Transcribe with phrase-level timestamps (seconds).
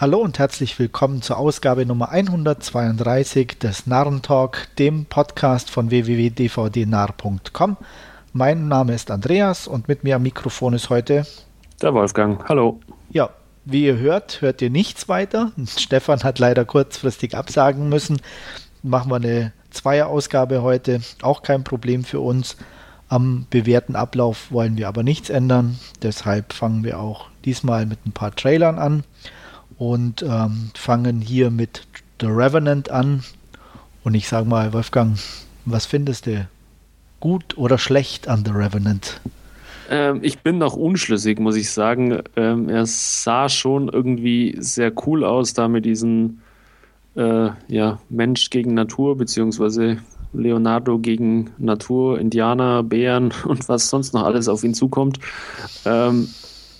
[0.00, 7.76] Hallo und herzlich willkommen zur Ausgabe Nummer 132 des Narrentalk, dem Podcast von www.dvdnarr.com.
[8.32, 11.26] Mein Name ist Andreas und mit mir am Mikrofon ist heute
[11.82, 12.42] der Wolfgang.
[12.48, 12.80] Hallo.
[13.10, 13.28] Ja,
[13.66, 15.52] wie ihr hört, hört ihr nichts weiter.
[15.66, 18.22] Stefan hat leider kurzfristig absagen müssen.
[18.82, 22.56] Machen wir eine Zweier-Ausgabe heute, auch kein Problem für uns.
[23.10, 25.78] Am bewährten Ablauf wollen wir aber nichts ändern.
[26.00, 29.04] Deshalb fangen wir auch diesmal mit ein paar Trailern an
[29.80, 31.86] und ähm, fangen hier mit
[32.20, 33.24] The Revenant an.
[34.04, 35.18] Und ich sage mal, Wolfgang,
[35.64, 36.46] was findest du
[37.18, 39.22] gut oder schlecht an The Revenant?
[39.88, 42.18] Ähm, ich bin noch unschlüssig, muss ich sagen.
[42.36, 46.42] Ähm, er sah schon irgendwie sehr cool aus, da mit diesen
[47.16, 49.96] äh, ja, Mensch gegen Natur, beziehungsweise
[50.34, 55.20] Leonardo gegen Natur, Indianer, Bären und was sonst noch alles auf ihn zukommt.
[55.86, 56.28] Ähm,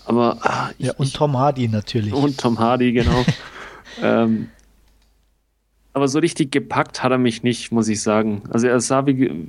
[0.05, 2.13] aber ach, ich, ja, und Tom Hardy natürlich.
[2.13, 3.25] Und Tom Hardy, genau.
[4.01, 4.49] ähm,
[5.93, 8.43] aber so richtig gepackt hat er mich nicht, muss ich sagen.
[8.49, 9.47] Also er sah wie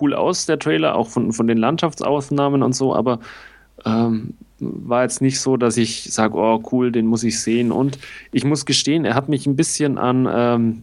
[0.00, 3.18] cool aus, der Trailer, auch von, von den Landschaftsaufnahmen und so, aber
[3.84, 7.72] ähm, war jetzt nicht so, dass ich sage, oh cool, den muss ich sehen.
[7.72, 7.98] Und
[8.30, 10.82] ich muss gestehen, er hat mich ein bisschen an ähm,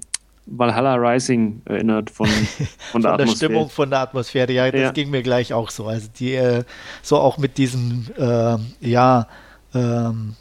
[0.52, 2.28] Valhalla Rising erinnert von,
[2.92, 4.52] von, der, von der Stimmung, von der Atmosphäre.
[4.52, 4.92] Ja, das ja.
[4.92, 5.88] ging mir gleich auch so.
[5.88, 6.64] Also die äh,
[7.02, 9.28] so auch mit diesem, äh, ja,
[9.74, 10.36] ähm,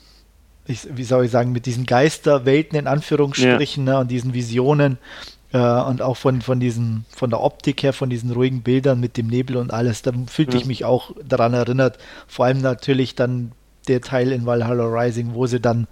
[0.67, 3.95] ich, wie soll ich sagen, mit diesen Geisterwelten in Anführungsstrichen ja.
[3.95, 4.99] ne, und diesen Visionen
[5.53, 9.17] äh, und auch von, von diesen, von der Optik her, von diesen ruhigen Bildern mit
[9.17, 10.63] dem Nebel und alles, da fühlte ja.
[10.63, 11.99] ich mich auch daran erinnert.
[12.27, 13.53] Vor allem natürlich dann
[13.89, 15.87] der Teil in Valhalla Rising, wo sie dann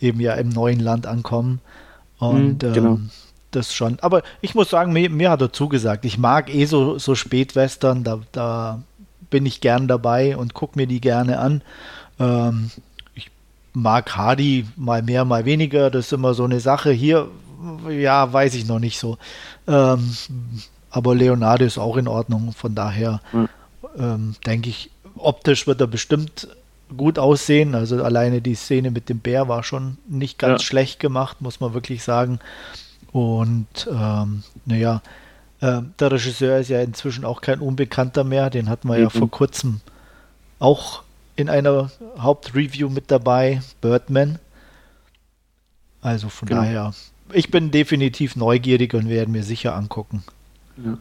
[0.00, 1.60] eben ja im neuen Land ankommen.
[2.18, 2.94] Und mhm, genau.
[2.94, 3.10] ähm,
[3.56, 3.98] das schon.
[4.00, 6.04] Aber ich muss sagen, mir, mir hat er zugesagt.
[6.04, 8.82] Ich mag eh so, so Spätwestern, da, da
[9.30, 11.62] bin ich gern dabei und gucke mir die gerne an.
[12.18, 12.70] Ähm,
[13.14, 13.30] ich
[13.72, 15.90] mag Hardy mal mehr, mal weniger.
[15.90, 16.90] Das ist immer so eine Sache.
[16.90, 17.28] Hier,
[17.88, 19.18] ja, weiß ich noch nicht so.
[19.66, 20.16] Ähm,
[20.90, 22.52] aber Leonardo ist auch in Ordnung.
[22.52, 23.48] Von daher mhm.
[23.98, 26.48] ähm, denke ich, optisch wird er bestimmt
[26.96, 27.74] gut aussehen.
[27.74, 30.66] Also alleine die Szene mit dem Bär war schon nicht ganz ja.
[30.66, 32.38] schlecht gemacht, muss man wirklich sagen.
[33.16, 35.00] Und ähm, naja,
[35.62, 38.50] äh, der Regisseur ist ja inzwischen auch kein Unbekannter mehr.
[38.50, 39.04] Den hatten wir mhm.
[39.04, 39.80] ja vor kurzem
[40.58, 41.02] auch
[41.34, 44.38] in einer Hauptreview mit dabei, Birdman.
[46.02, 46.60] Also von genau.
[46.60, 46.94] daher,
[47.32, 50.22] ich bin definitiv neugierig und werde mir sicher angucken.
[50.84, 50.98] Ja.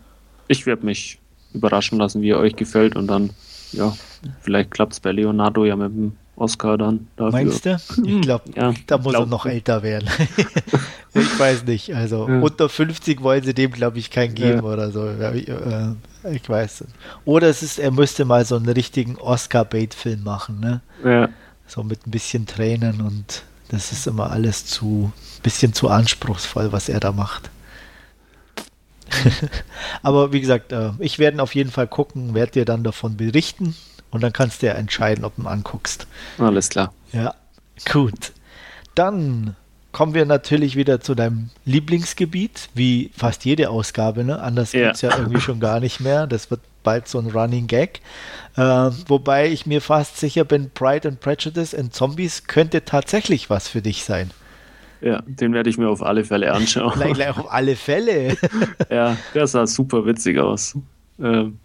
[0.47, 1.20] Ich werde mich
[1.53, 3.32] überraschen lassen, wie er euch gefällt und dann,
[3.74, 3.94] ja,
[4.40, 7.07] vielleicht klappt es bei Leonardo ja mit dem Oscar dann.
[7.16, 7.31] Dafür.
[7.31, 7.78] Meinst du?
[8.03, 9.23] Ich glaube, ja, da muss glaub.
[9.23, 10.09] er noch älter werden.
[11.13, 11.96] ich weiß nicht.
[11.96, 12.40] Also ja.
[12.40, 14.63] unter 50 wollen sie dem, glaube ich, keinen geben ja.
[14.63, 15.09] oder so.
[15.34, 15.94] Ich, äh,
[16.31, 16.88] ich weiß es.
[17.23, 20.81] Oder es ist, er müsste mal so einen richtigen Oscar-Bait-Film machen, ne?
[21.03, 21.29] Ja.
[21.68, 26.90] So mit ein bisschen Tränen und das ist immer alles zu, bisschen zu anspruchsvoll, was
[26.90, 27.50] er da macht.
[30.03, 33.75] Aber wie gesagt, äh, ich werde auf jeden Fall gucken, werde dir dann davon berichten
[34.16, 36.08] und dann kannst du ja entscheiden, ob du ihn anguckst.
[36.38, 36.94] Alles klar.
[37.12, 37.36] Ja,
[37.92, 38.31] gut.
[38.96, 39.58] Dann
[39.92, 44.24] kommen wir natürlich wieder zu deinem Lieblingsgebiet, wie fast jede Ausgabe.
[44.24, 44.40] Ne?
[44.40, 44.88] Anders ja.
[44.88, 46.28] geht es ja irgendwie schon gar nicht mehr.
[46.28, 48.00] Das wird bald so ein Running Gag.
[48.56, 53.68] Äh, wobei ich mir fast sicher bin, Pride and Prejudice and Zombies könnte tatsächlich was
[53.68, 54.32] für dich sein.
[55.02, 56.94] Ja, den werde ich mir auf alle Fälle anschauen.
[56.96, 58.38] Gleich, gleich auf alle Fälle.
[58.90, 60.78] ja, der sah super witzig aus.
[61.20, 61.59] Ähm,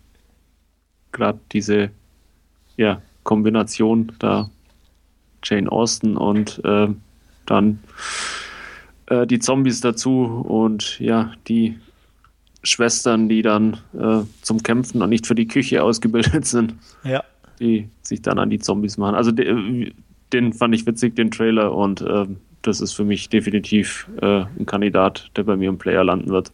[1.13, 1.91] Gerade diese
[2.81, 4.49] ja, Kombination da
[5.45, 6.89] Jane Austen und äh,
[7.45, 7.79] dann
[9.07, 11.79] äh, die Zombies dazu und ja, die
[12.63, 16.75] Schwestern, die dann äh, zum Kämpfen und nicht für die Küche ausgebildet sind.
[17.05, 17.23] Ja.
[17.59, 19.15] Die sich dann an die Zombies machen.
[19.15, 19.93] Also de,
[20.33, 22.27] den fand ich witzig, den Trailer, und äh,
[22.63, 26.51] das ist für mich definitiv äh, ein Kandidat, der bei mir im Player landen wird.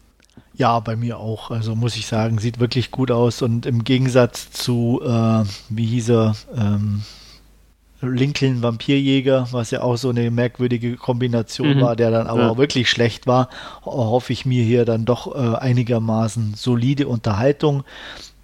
[0.56, 1.50] Ja, bei mir auch.
[1.50, 3.42] Also muss ich sagen, sieht wirklich gut aus.
[3.42, 7.02] Und im Gegensatz zu, äh, wie hieß er, ähm,
[8.00, 11.80] Lincoln Vampirjäger, was ja auch so eine merkwürdige Kombination mhm.
[11.80, 12.56] war, der dann aber ja.
[12.56, 13.48] wirklich schlecht war,
[13.84, 17.84] hoffe ich mir hier dann doch äh, einigermaßen solide Unterhaltung.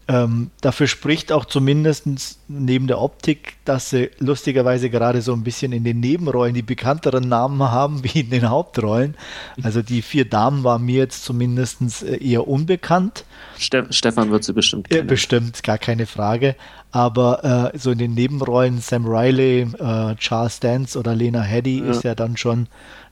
[0.08, 2.06] Ähm, dafür spricht auch zumindest
[2.48, 7.28] neben der Optik, dass sie lustigerweise gerade so ein bisschen in den Nebenrollen die bekannteren
[7.28, 9.16] Namen haben wie in den Hauptrollen.
[9.62, 13.24] Also die vier Damen waren mir jetzt zumindest äh, eher unbekannt.
[13.58, 15.06] Ste Stefan wird sie bestimmt kennen.
[15.06, 16.56] bestimmt, gar keine Frage.
[16.90, 21.90] Aber äh, so in den Nebenrollen Sam Riley, äh, Charles Dance oder Lena Headey ja.
[21.90, 22.66] ist ja dann schon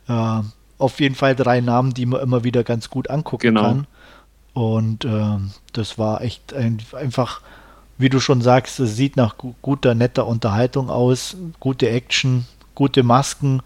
[0.08, 0.40] äh,
[0.78, 3.62] auf jeden Fall drei Namen, die man immer wieder ganz gut angucken genau.
[3.62, 3.86] kann.
[4.52, 5.38] Und äh,
[5.72, 7.40] das war echt ein, einfach,
[7.98, 13.62] wie du schon sagst, es sieht nach guter, netter Unterhaltung aus, gute Action, gute Masken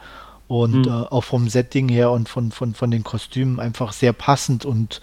[0.49, 0.89] und mhm.
[0.89, 5.01] äh, auch vom Setting her und von, von, von den Kostümen einfach sehr passend und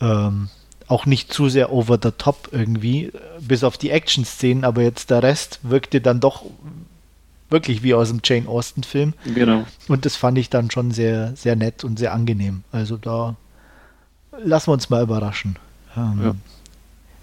[0.00, 0.48] ähm,
[0.88, 5.22] auch nicht zu sehr over the top irgendwie, bis auf die Action-Szenen, aber jetzt der
[5.22, 6.44] Rest wirkte dann doch
[7.48, 9.14] wirklich wie aus dem Jane Austen-Film.
[9.24, 9.64] Genau.
[9.88, 12.64] Und das fand ich dann schon sehr, sehr nett und sehr angenehm.
[12.72, 13.36] Also da
[14.44, 15.56] lassen wir uns mal überraschen.
[15.96, 16.34] Ähm, ja.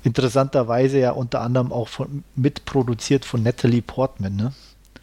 [0.03, 4.53] Interessanterweise ja unter anderem auch von, mitproduziert von Natalie Portman, ne?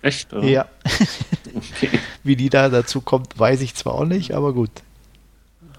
[0.02, 0.32] Echt?
[0.32, 0.46] Oder?
[0.46, 0.66] Ja.
[1.54, 1.90] okay.
[2.22, 4.70] Wie die da dazu kommt, weiß ich zwar auch nicht, aber gut.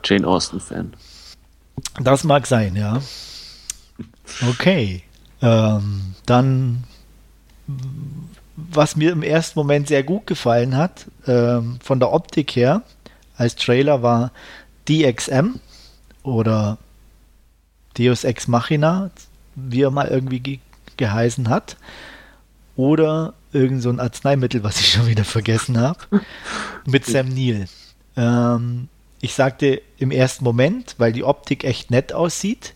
[0.04, 0.94] Jane Austen-Fan.
[2.02, 3.02] Das mag sein, ja.
[4.50, 5.04] Okay.
[5.42, 6.84] Ähm, dann,
[8.56, 12.82] was mir im ersten Moment sehr gut gefallen hat, ähm, von der Optik her,
[13.38, 14.32] als Trailer war
[14.88, 15.60] DXM
[16.26, 16.78] oder
[17.98, 19.12] Deus Ex Machina,
[19.56, 20.60] wie er mal irgendwie ge
[20.98, 21.76] geheißen hat.
[22.78, 26.00] Oder irgend so ein Arzneimittel, was ich schon wieder vergessen habe,
[26.86, 27.66] mit Sam Neill.
[28.16, 28.88] Ähm,
[29.22, 32.74] ich sagte im ersten Moment, weil die Optik echt nett aussieht,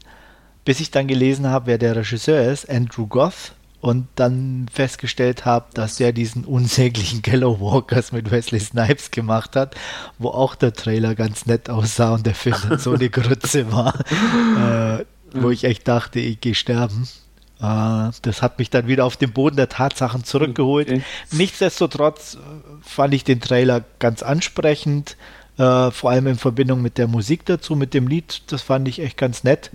[0.66, 5.68] bis ich dann gelesen habe, wer der Regisseur ist, Andrew Goth, und dann festgestellt habe,
[5.74, 9.76] dass der diesen unsäglichen Gallow Walkers mit Wesley Snipes gemacht hat,
[10.18, 13.94] wo auch der Trailer ganz nett aussah und der Film dann so eine Grütze war,
[15.00, 17.08] äh, wo ich echt dachte, ich gehe sterben.
[17.62, 20.90] Äh, das hat mich dann wieder auf den Boden der Tatsachen zurückgeholt.
[20.90, 21.02] Okay.
[21.32, 22.38] Nichtsdestotrotz äh,
[22.82, 25.16] fand ich den Trailer ganz ansprechend,
[25.58, 28.42] äh, vor allem in Verbindung mit der Musik dazu, mit dem Lied.
[28.48, 29.72] Das fand ich echt ganz nett.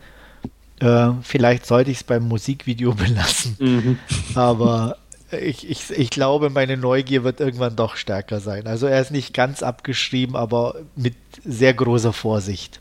[0.81, 3.57] Äh, vielleicht sollte ich es beim Musikvideo belassen.
[3.59, 3.99] Mhm.
[4.35, 4.97] Aber
[5.31, 8.67] ich, ich, ich glaube, meine Neugier wird irgendwann doch stärker sein.
[8.67, 12.81] Also er ist nicht ganz abgeschrieben, aber mit sehr großer Vorsicht.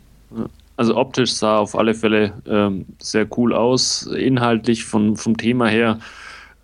[0.76, 4.04] Also optisch sah auf alle Fälle ähm, sehr cool aus.
[4.04, 6.00] Inhaltlich von, vom Thema her,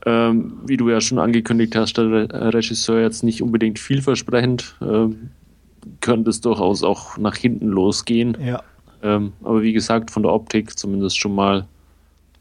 [0.05, 4.75] ähm, wie du ja schon angekündigt hast, der Regisseur jetzt nicht unbedingt vielversprechend.
[4.81, 5.29] Ähm,
[6.01, 8.37] könnte es durchaus auch nach hinten losgehen.
[8.43, 8.63] Ja.
[9.01, 11.65] Ähm, aber wie gesagt, von der Optik zumindest schon mal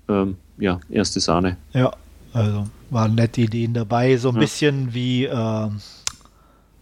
[0.09, 1.57] ähm, ja, erste Sahne.
[1.73, 1.93] Ja,
[2.33, 4.17] also waren nette Ideen dabei.
[4.17, 4.41] So ein ja.
[4.41, 5.81] bisschen wie, ähm,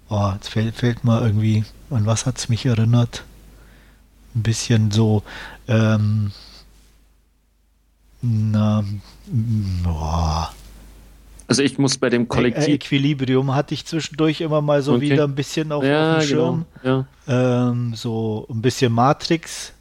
[0.09, 3.25] oh, jetzt fällt, fällt mir irgendwie, an was hat es mich erinnert?
[4.35, 5.23] Ein bisschen so,
[5.69, 6.33] ähm,
[8.23, 8.85] na,
[9.83, 10.53] boah,
[11.49, 12.69] also ich muss bei dem Kollektiv.
[12.69, 15.03] Equilibrium hatte ich zwischendurch immer mal so okay.
[15.03, 16.65] wieder ein bisschen auf, ja, auf dem Schirm.
[16.83, 17.07] Genau.
[17.27, 17.71] Ja.
[17.71, 19.73] Ähm, so ein bisschen Matrix.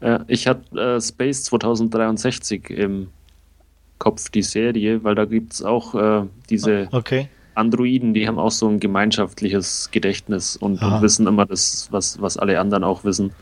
[0.00, 3.08] Ja, ich hatte äh, Space 2063 im
[3.98, 7.28] Kopf, die Serie, weil da gibt es auch äh, diese okay.
[7.54, 12.36] Androiden, die haben auch so ein gemeinschaftliches Gedächtnis und, und wissen immer das, was, was
[12.36, 13.32] alle anderen auch wissen.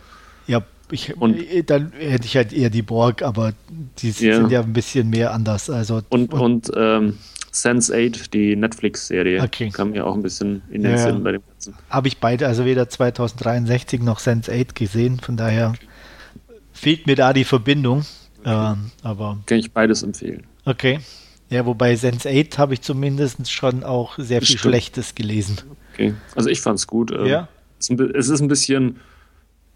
[0.47, 3.53] Ja, ich, und, äh, dann hätte ich halt eher die Borg, aber
[3.99, 4.37] die ja.
[4.37, 5.69] sind ja ein bisschen mehr anders.
[5.69, 7.19] Also, und, und, und ähm,
[7.65, 9.71] Sense8, die Netflix-Serie, okay.
[9.71, 11.75] kam mir auch ein bisschen in den ja, Sinn bei dem Ganzen.
[11.91, 16.59] Habe ich beide, also weder 2063 noch Sense8 gesehen, von daher okay.
[16.73, 18.05] fehlt mir da die Verbindung.
[18.41, 18.73] Okay.
[18.73, 20.45] Ähm, aber Kann ich beides empfehlen.
[20.65, 21.01] Okay.
[21.49, 24.61] Ja, wobei Sense8 habe ich zumindest schon auch sehr viel Stimmt.
[24.61, 25.59] Schlechtes gelesen.
[25.93, 27.11] Okay, also ich fand es gut.
[27.11, 27.49] Ähm, ja.
[27.79, 29.01] Es ist ein bisschen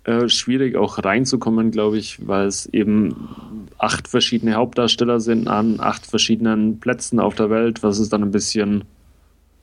[0.05, 3.29] äh, schwierig auch reinzukommen, glaube ich, weil es eben
[3.79, 8.31] acht verschiedene Hauptdarsteller sind an acht verschiedenen Plätzen auf der Welt, was ist dann ein
[8.31, 8.85] bisschen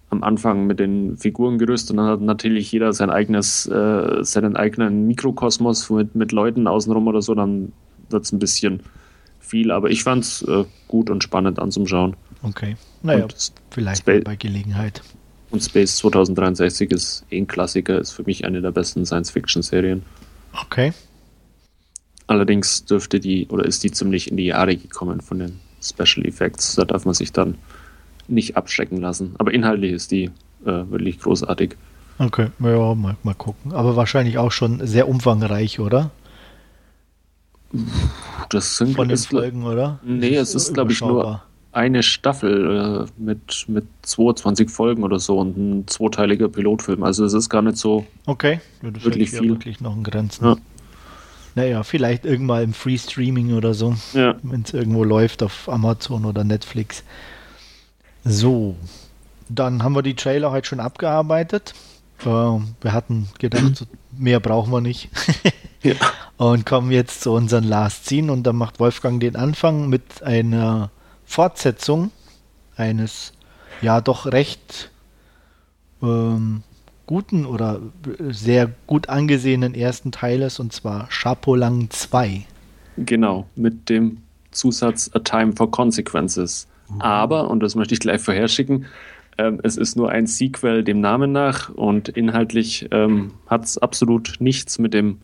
[0.09, 4.55] am Anfang mit den Figuren gerüstet und dann hat natürlich jeder sein eigenes, äh, seinen
[4.55, 7.73] eigenen Mikrokosmos mit, mit Leuten außenrum oder so, dann
[8.09, 8.81] wird es ein bisschen
[9.39, 12.15] viel, aber ich fand es äh, gut und spannend anzuschauen.
[12.43, 15.01] Okay, naja, und vielleicht Spa bei Gelegenheit.
[15.49, 20.03] Und Space 2063 ist eh ein Klassiker, ist für mich eine der besten Science-Fiction-Serien.
[20.53, 20.93] Okay.
[22.27, 26.75] Allerdings dürfte die oder ist die ziemlich in die Jahre gekommen von den Special Effects.
[26.75, 27.55] Da darf man sich dann
[28.27, 29.35] nicht abschrecken lassen.
[29.37, 30.25] Aber inhaltlich ist die
[30.65, 31.75] äh, wirklich großartig.
[32.19, 33.73] Okay, ja, mal, mal gucken.
[33.73, 36.11] Aber wahrscheinlich auch schon sehr umfangreich, oder?
[38.49, 39.99] Das sind von den Folgen, oder?
[40.03, 41.43] Nee, es ist, glaube ich, nur
[41.77, 47.03] eine Staffel äh, mit, mit 22 Folgen oder so und ein zweiteiliger Pilotfilm.
[47.03, 48.59] Also es ist gar nicht so okay.
[48.81, 49.49] Ja, das wirklich viel.
[49.49, 50.43] wirklich noch in Grenzen.
[50.43, 50.55] Ja.
[51.53, 54.35] Naja, vielleicht irgendwann im Free Streaming oder so, ja.
[54.41, 57.03] wenn es irgendwo läuft auf Amazon oder Netflix.
[58.23, 58.75] So,
[59.47, 61.75] dann haben wir die Trailer heute schon abgearbeitet.
[62.21, 63.85] Äh, wir hatten gedacht,
[64.17, 65.09] mehr brauchen wir nicht.
[65.83, 65.93] ja.
[66.37, 70.89] Und kommen jetzt zu unseren Last Scene und dann macht Wolfgang den Anfang mit einer
[71.27, 72.11] Fortsetzung
[72.75, 73.33] eines
[73.81, 74.89] ja doch recht
[76.01, 76.63] ähm,
[77.05, 77.79] guten oder
[78.29, 82.45] sehr gut angesehenen ersten Teiles und zwar Chapolang 2.
[82.97, 86.67] Genau, mit dem Zusatz A Time for Consequences.
[86.89, 87.01] Mhm.
[87.01, 88.87] Aber, und das möchte ich gleich vorherschicken,
[89.39, 94.37] Ähm, es ist nur ein Sequel dem Namen nach und inhaltlich ähm, hat es absolut
[94.39, 95.19] nichts mit dem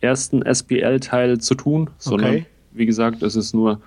[0.00, 2.46] ersten SPL-Teil zu tun, sondern okay.
[2.72, 3.82] wie gesagt, es ist nur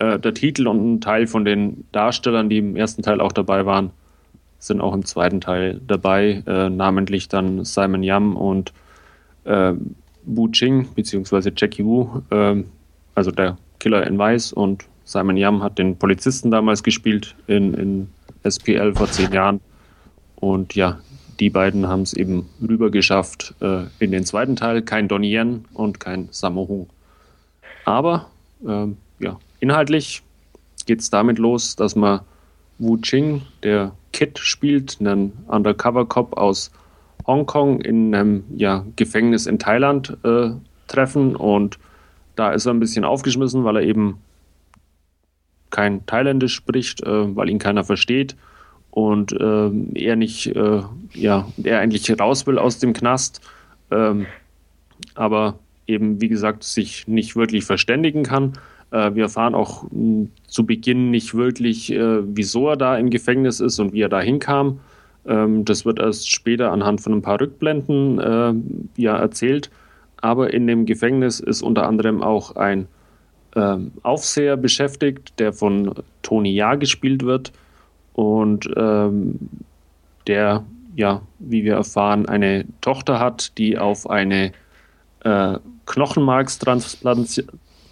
[0.00, 3.66] äh, der Titel und ein Teil von den Darstellern, die im ersten Teil auch dabei
[3.66, 3.90] waren,
[4.58, 8.72] sind auch im zweiten Teil dabei, äh, namentlich dann Simon Yam und
[9.44, 9.72] äh,
[10.24, 12.62] Wu Ching, beziehungsweise Jackie Wu, äh,
[13.14, 18.08] also der Killer in Weiß und Simon Yam hat den Polizisten damals gespielt in, in
[18.48, 19.60] SPL vor zehn Jahren.
[20.36, 21.00] Und ja,
[21.40, 24.82] die beiden haben es eben rüber geschafft äh, in den zweiten Teil.
[24.82, 26.88] Kein Donnie Yen und kein Sammo Hung.
[27.84, 28.26] Aber
[28.66, 28.98] ähm,
[29.60, 30.22] inhaltlich
[30.86, 32.20] geht es damit los, dass man
[32.78, 36.70] Wu Ching, der Kid spielt, einen Undercover-Cop aus
[37.26, 40.50] Hongkong in einem ja, Gefängnis in Thailand äh,
[40.88, 41.36] treffen.
[41.36, 41.78] Und
[42.36, 44.18] da ist er ein bisschen aufgeschmissen, weil er eben
[45.70, 48.36] kein Thailändisch spricht, äh, weil ihn keiner versteht
[48.90, 50.82] und äh, er nicht, äh,
[51.14, 53.40] ja, er eigentlich raus will aus dem Knast,
[53.90, 54.26] ähm,
[55.14, 58.54] aber eben, wie gesagt, sich nicht wirklich verständigen kann.
[58.90, 63.60] Äh, wir erfahren auch hm, zu Beginn nicht wirklich, äh, wieso er da im Gefängnis
[63.60, 64.80] ist und wie er da hinkam.
[65.26, 69.70] Ähm, das wird erst später anhand von ein paar Rückblenden äh, ja erzählt.
[70.20, 72.88] Aber in dem Gefängnis ist unter anderem auch ein
[73.56, 77.52] ähm, Aufseher beschäftigt, der von Tony Ja gespielt wird
[78.12, 79.38] und ähm,
[80.26, 84.52] der, ja, wie wir erfahren, eine Tochter hat, die auf eine
[85.24, 87.48] äh, Knochenmarkstransplantation,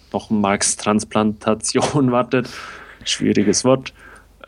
[0.09, 2.49] Knochenmarkstransplantation wartet.
[3.03, 3.93] Schwieriges Wort.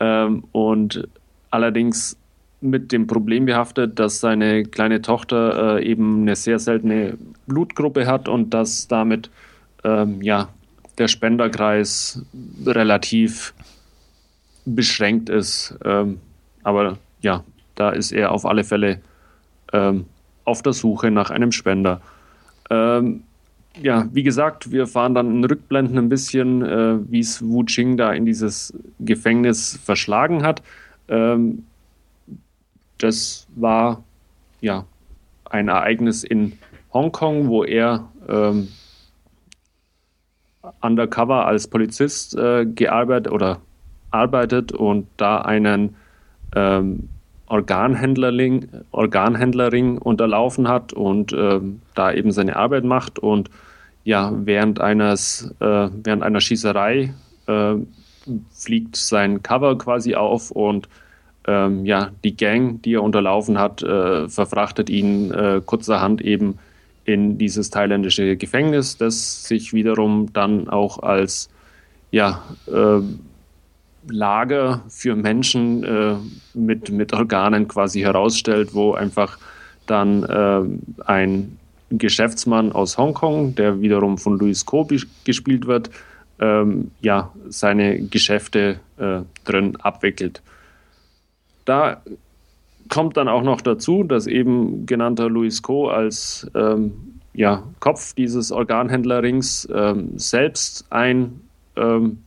[0.00, 1.08] Ähm, und
[1.50, 2.16] allerdings
[2.60, 8.28] mit dem Problem behaftet, dass seine kleine Tochter äh, eben eine sehr seltene Blutgruppe hat
[8.28, 9.30] und dass damit
[9.84, 10.48] ähm, ja,
[10.98, 12.24] der Spenderkreis
[12.64, 13.52] relativ
[14.64, 15.76] beschränkt ist.
[15.84, 16.20] Ähm,
[16.62, 17.42] aber ja,
[17.74, 19.00] da ist er auf alle Fälle
[19.72, 20.06] ähm,
[20.44, 22.00] auf der Suche nach einem Spender.
[22.70, 23.24] Ähm,
[23.80, 27.96] ja, wie gesagt, wir fahren dann in Rückblenden ein bisschen, äh, wie es Wu Qing
[27.96, 30.62] da in dieses Gefängnis verschlagen hat.
[31.08, 31.64] Ähm,
[32.98, 34.04] das war
[34.60, 34.84] ja
[35.44, 36.52] ein Ereignis in
[36.92, 38.68] Hongkong, wo er ähm,
[40.80, 43.60] undercover als Polizist äh, gearbeitet oder
[44.10, 45.96] arbeitet und da einen
[46.54, 47.08] ähm,
[47.52, 53.50] Organhändlerling, Organhändlerring unterlaufen hat und ähm, da eben seine Arbeit macht und
[54.04, 57.12] ja, während eines, äh, während einer Schießerei
[57.46, 57.74] äh,
[58.52, 60.88] fliegt sein Cover quasi auf und
[61.46, 66.58] ähm, ja, die Gang, die er unterlaufen hat, äh, verfrachtet ihn äh, kurzerhand eben
[67.04, 71.50] in dieses thailändische Gefängnis, das sich wiederum dann auch als
[72.10, 72.42] ja,
[74.08, 76.16] Lager für Menschen äh,
[76.54, 79.38] mit, mit Organen quasi herausstellt, wo einfach
[79.86, 81.58] dann äh, ein
[81.90, 84.88] Geschäftsmann aus Hongkong, der wiederum von Louis Ko
[85.24, 85.90] gespielt wird,
[86.40, 90.42] ähm, ja, seine Geschäfte äh, drin abwickelt.
[91.64, 92.02] Da
[92.88, 95.88] kommt dann auch noch dazu, dass eben genannter Louis Co.
[95.88, 101.40] als ähm, ja, Kopf dieses Organhändlerrings ähm, selbst ein
[101.76, 102.18] ähm,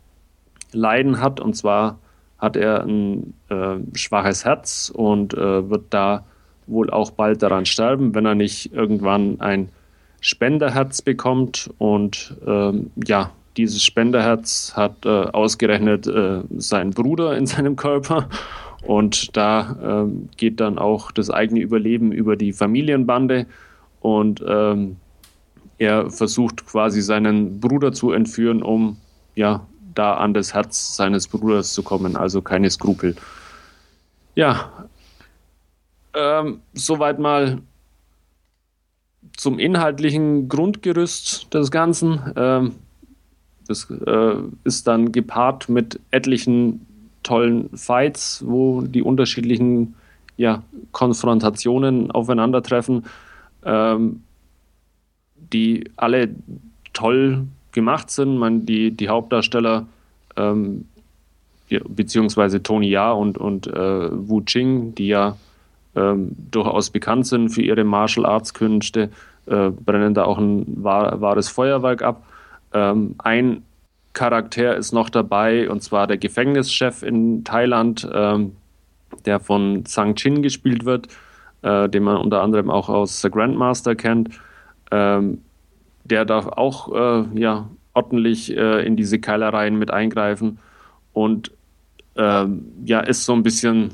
[0.76, 1.40] Leiden hat.
[1.40, 1.98] Und zwar
[2.38, 6.26] hat er ein äh, schwaches Herz und äh, wird da
[6.68, 9.70] wohl auch bald daran sterben, wenn er nicht irgendwann ein
[10.22, 11.70] Spenderherz bekommt.
[11.78, 18.28] Und ähm, ja, dieses Spenderherz hat äh, ausgerechnet äh, sein Bruder in seinem Körper.
[18.86, 23.48] Und da ähm, geht dann auch das eigene Überleben über die Familienbande.
[24.00, 24.98] Und ähm,
[25.78, 28.98] er versucht quasi seinen Bruder zu entführen, um
[29.36, 33.16] ja da an das Herz seines Bruders zu kommen, also keine Skrupel.
[34.36, 34.72] Ja,
[36.14, 37.62] ähm, soweit mal
[39.38, 42.20] zum inhaltlichen Grundgerüst des Ganzen.
[42.36, 42.76] Ähm,
[43.68, 46.86] das äh, ist dann gepaart mit etlichen
[47.24, 49.96] tollen Fights, wo die unterschiedlichen
[50.38, 53.06] ja, Konfrontationen aufeinandertreffen,
[53.64, 54.22] ähm,
[55.36, 56.30] die alle
[56.94, 58.38] toll gemacht sind.
[58.38, 59.86] Man, die, die Hauptdarsteller,
[60.36, 60.86] ähm,
[61.70, 65.38] beziehungsweise Tony Ya und, und äh, Wu Qing, die ja
[65.96, 69.10] ähm, durchaus bekannt sind für ihre Martial Arts Künste,
[69.46, 72.24] äh, brennen da auch ein wahr, wahres Feuerwerk ab.
[72.74, 73.64] Ähm, ein
[74.14, 78.54] Charakter ist noch dabei, und zwar der Gefängnischef in Thailand, ähm,
[79.26, 81.08] der von Zhang Chin gespielt wird,
[81.62, 84.30] äh, den man unter anderem auch aus The Grandmaster kennt.
[84.92, 85.42] Ähm,
[86.06, 90.60] der darf auch äh, ja, ordentlich äh, in diese Keilereien mit eingreifen
[91.14, 91.52] und
[92.16, 93.92] ähm, ja, ist so ein bisschen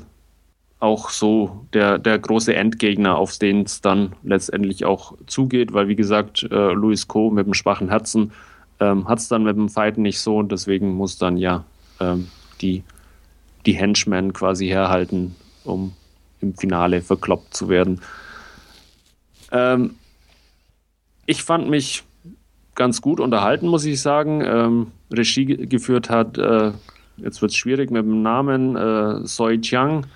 [0.78, 5.96] auch so der, der große Endgegner, auf den es dann letztendlich auch zugeht, weil wie
[5.96, 7.30] gesagt, äh, Louis Co.
[7.30, 8.32] mit dem schwachen Herzen
[8.80, 11.64] ähm, hat es dann mit dem Fight nicht so und deswegen muss dann ja
[12.00, 12.28] ähm,
[12.60, 12.82] die,
[13.64, 15.92] die Henchmen quasi herhalten, um
[16.40, 18.00] im Finale verkloppt zu werden.
[19.52, 19.94] Ähm,
[21.26, 22.02] ich fand mich
[22.74, 24.42] ganz gut unterhalten, muss ich sagen.
[24.44, 26.72] Ähm, Regie geführt hat, äh,
[27.18, 30.06] jetzt wird es schwierig mit dem Namen, äh, Soi Chiang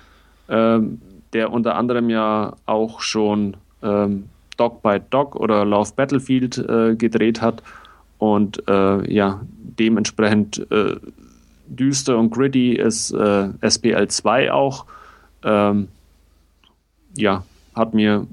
[0.49, 1.01] ähm,
[1.33, 7.41] der unter anderem ja auch schon ähm, Dog by Dog oder Love Battlefield äh, gedreht
[7.41, 7.61] hat
[8.17, 9.41] und äh, ja,
[9.77, 10.95] dementsprechend äh,
[11.67, 14.85] düster und gritty ist äh, SPL 2 auch.
[15.43, 15.89] Ähm,
[17.15, 17.43] ja,
[17.75, 18.25] hat mir,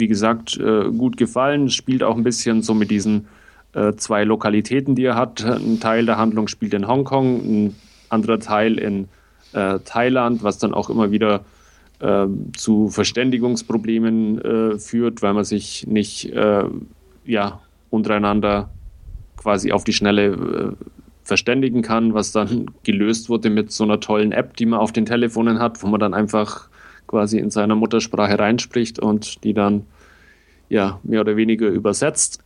[0.00, 1.68] wie gesagt, äh, gut gefallen.
[1.68, 3.28] Spielt auch ein bisschen so mit diesen
[3.74, 5.44] äh, zwei Lokalitäten, die er hat.
[5.44, 7.76] Ein Teil der Handlung spielt in Hongkong, ein
[8.08, 9.08] anderer Teil in
[9.52, 11.44] äh, Thailand, was dann auch immer wieder
[12.00, 12.26] äh,
[12.56, 16.64] zu Verständigungsproblemen äh, führt, weil man sich nicht äh,
[17.24, 18.70] ja, untereinander
[19.36, 20.76] quasi auf die Schnelle
[21.22, 25.06] verständigen kann, was dann gelöst wurde mit so einer tollen App, die man auf den
[25.06, 26.69] Telefonen hat, wo man dann einfach
[27.10, 29.84] quasi in seiner Muttersprache reinspricht und die dann
[30.68, 32.38] ja mehr oder weniger übersetzt,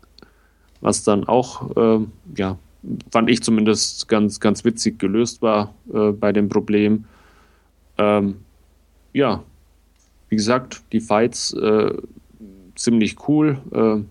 [0.80, 2.06] was dann auch äh,
[2.36, 2.58] ja
[3.10, 7.04] fand ich zumindest ganz, ganz witzig gelöst war äh, bei dem Problem.
[7.98, 8.36] Ähm,
[9.12, 9.42] ja,
[10.28, 11.94] wie gesagt, die Fights äh,
[12.74, 14.02] ziemlich cool, äh,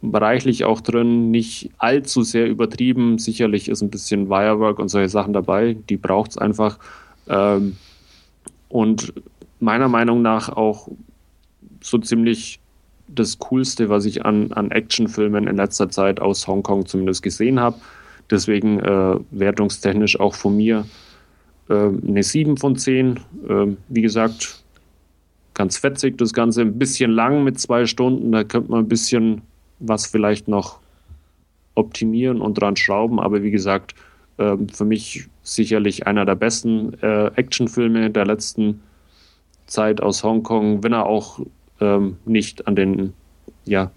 [0.00, 3.18] bereichlich auch drin, nicht allzu sehr übertrieben.
[3.18, 6.78] Sicherlich ist ein bisschen Wirework und solche Sachen dabei, die braucht es einfach.
[7.28, 7.76] Ähm,
[8.68, 9.12] und
[9.60, 10.88] meiner Meinung nach auch
[11.80, 12.60] so ziemlich
[13.08, 17.76] das Coolste, was ich an, an Actionfilmen in letzter Zeit aus Hongkong zumindest gesehen habe.
[18.30, 20.84] Deswegen äh, wertungstechnisch auch von mir
[21.68, 23.16] äh, eine 7 von 10.
[23.48, 24.62] Äh, wie gesagt,
[25.54, 28.32] ganz fetzig das Ganze, ein bisschen lang mit zwei Stunden.
[28.32, 29.42] Da könnte man ein bisschen
[29.78, 30.80] was vielleicht noch
[31.74, 33.20] optimieren und dran schrauben.
[33.20, 33.94] Aber wie gesagt,
[34.38, 38.80] ähm, für mich sicherlich einer der besten äh, Actionfilme der letzten
[39.68, 41.38] Zeit aus Hongkong, wenn er auch
[41.80, 43.12] ähm, nicht an den
[43.64, 43.90] ja,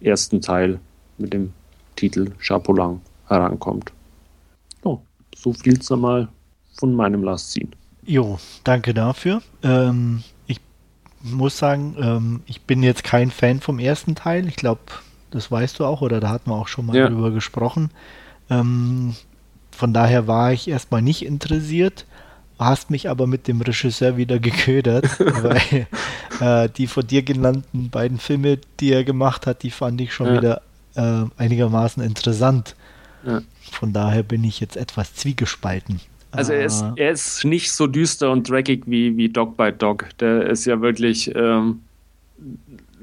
[0.00, 0.80] ersten Teil
[1.18, 1.52] mit dem
[1.96, 3.92] Titel Chapeau herankommt.
[4.82, 5.00] Oh,
[5.34, 6.28] so viel es mal
[6.78, 7.70] von meinem Last Scene.
[8.04, 9.42] Jo, danke dafür.
[9.62, 10.60] Ähm, ich
[11.22, 14.46] muss sagen, ähm, ich bin jetzt kein Fan vom ersten Teil.
[14.46, 14.80] Ich glaube,
[15.30, 17.08] das weißt du auch, oder da hatten wir auch schon mal ja.
[17.08, 17.90] drüber gesprochen.
[18.48, 19.16] Ähm,
[19.72, 22.06] von daher war ich erstmal nicht interessiert,
[22.58, 25.86] hast mich aber mit dem Regisseur wieder geködert, weil
[26.40, 30.26] äh, die von dir genannten beiden Filme, die er gemacht hat, die fand ich schon
[30.26, 30.36] ja.
[30.36, 30.62] wieder
[30.94, 32.76] äh, einigermaßen interessant.
[33.24, 33.42] Ja.
[33.72, 36.00] Von daher bin ich jetzt etwas zwiegespalten.
[36.30, 40.06] Also er ist, er ist nicht so düster und dreckig wie, wie Dog by Dog.
[40.20, 41.80] Der ist ja wirklich ähm,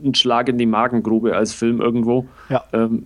[0.04, 2.28] ein Schlag in die Magengrube als Film irgendwo.
[2.50, 2.64] Ja.
[2.74, 3.04] Ähm,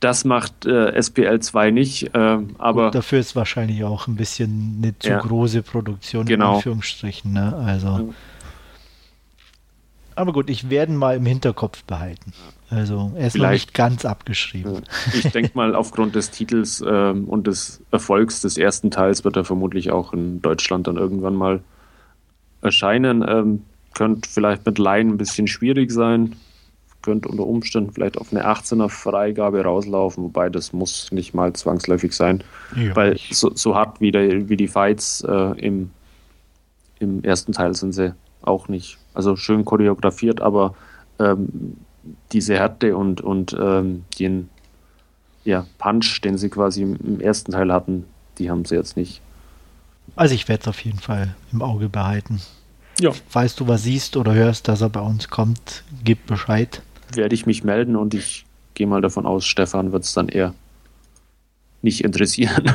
[0.00, 2.86] das macht äh, SPL 2 nicht, ähm, aber.
[2.86, 5.18] Gut, dafür ist wahrscheinlich auch ein bisschen eine zu ja.
[5.18, 6.50] große Produktion, genau.
[6.50, 7.32] in Anführungsstrichen.
[7.32, 7.54] Ne?
[7.56, 8.12] Also.
[10.16, 12.32] Aber gut, ich werde mal im Hinterkopf behalten.
[12.70, 14.82] Also er ist Vielleicht, noch nicht ganz abgeschrieben.
[15.12, 19.44] Ich denke mal, aufgrund des Titels ähm, und des Erfolgs des ersten Teils wird er
[19.44, 21.60] vermutlich auch in Deutschland dann irgendwann mal
[22.62, 23.24] erscheinen.
[23.26, 26.36] Ähm, könnte vielleicht mit Laien ein bisschen schwierig sein.
[27.04, 32.14] Könnte unter Umständen vielleicht auf eine 18er Freigabe rauslaufen, wobei das muss nicht mal zwangsläufig
[32.14, 32.42] sein.
[32.74, 35.90] Ja, weil so, so, hart wie, der, wie die Fights äh, im,
[37.00, 38.96] im ersten Teil sind sie auch nicht.
[39.12, 40.74] Also schön choreografiert, aber
[41.18, 41.76] ähm,
[42.32, 44.48] diese Härte und, und ähm, den
[45.44, 48.06] ja, Punch, den sie quasi im ersten Teil hatten,
[48.38, 49.20] die haben sie jetzt nicht.
[50.16, 52.40] Also ich werde es auf jeden Fall im Auge behalten.
[53.00, 53.10] Ja.
[53.28, 56.82] Falls du was siehst oder hörst, dass er bei uns kommt, gib Bescheid.
[57.14, 60.54] Werde ich mich melden und ich gehe mal davon aus, Stefan wird es dann eher
[61.82, 62.70] nicht interessieren.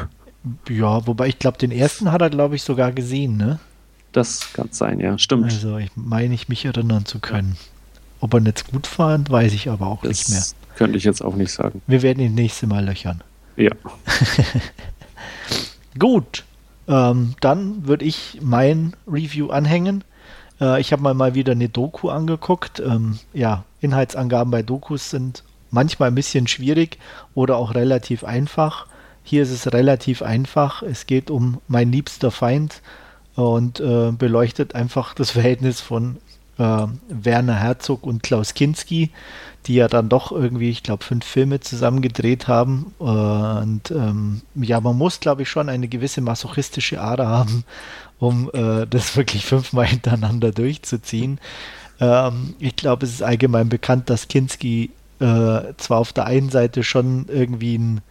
[0.69, 3.59] Ja, wobei ich glaube, den ersten hat er, glaube ich, sogar gesehen, ne?
[4.13, 5.45] Das kann sein, ja, stimmt.
[5.45, 7.57] Also ich meine, ich mich erinnern zu können.
[7.57, 7.69] Ja.
[8.21, 10.43] Ob er jetzt gut fand, weiß ich aber auch das nicht mehr.
[10.75, 11.81] Könnte ich jetzt auch nicht sagen.
[11.87, 13.21] Wir werden ihn nächste Mal löchern.
[13.55, 13.71] Ja.
[15.99, 16.45] gut.
[16.87, 20.03] Ähm, dann würde ich mein Review anhängen.
[20.59, 22.79] Äh, ich habe mal, mal wieder eine Doku angeguckt.
[22.79, 26.97] Ähm, ja, Inhaltsangaben bei Dokus sind manchmal ein bisschen schwierig
[27.35, 28.87] oder auch relativ einfach.
[29.23, 30.81] Hier ist es relativ einfach.
[30.81, 32.81] Es geht um mein liebster Feind
[33.35, 36.17] und äh, beleuchtet einfach das Verhältnis von
[36.57, 39.11] äh, Werner Herzog und Klaus Kinski,
[39.69, 42.87] die ja dann doch irgendwie, ich glaube, fünf Filme zusammen gedreht haben.
[42.97, 47.63] Und ähm, ja, man muss, glaube ich, schon eine gewisse masochistische Ader haben,
[48.17, 51.39] um äh, das wirklich fünfmal hintereinander durchzuziehen.
[51.99, 56.83] Ähm, ich glaube, es ist allgemein bekannt, dass Kinski äh, zwar auf der einen Seite
[56.83, 58.01] schon irgendwie ein,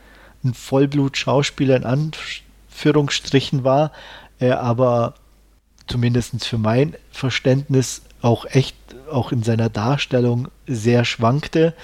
[0.45, 3.91] ein Vollblut-Schauspieler in Anführungsstrichen war,
[4.39, 5.15] er aber
[5.89, 8.77] zumindest für mein Verständnis auch echt
[9.11, 11.75] auch in seiner Darstellung sehr schwankte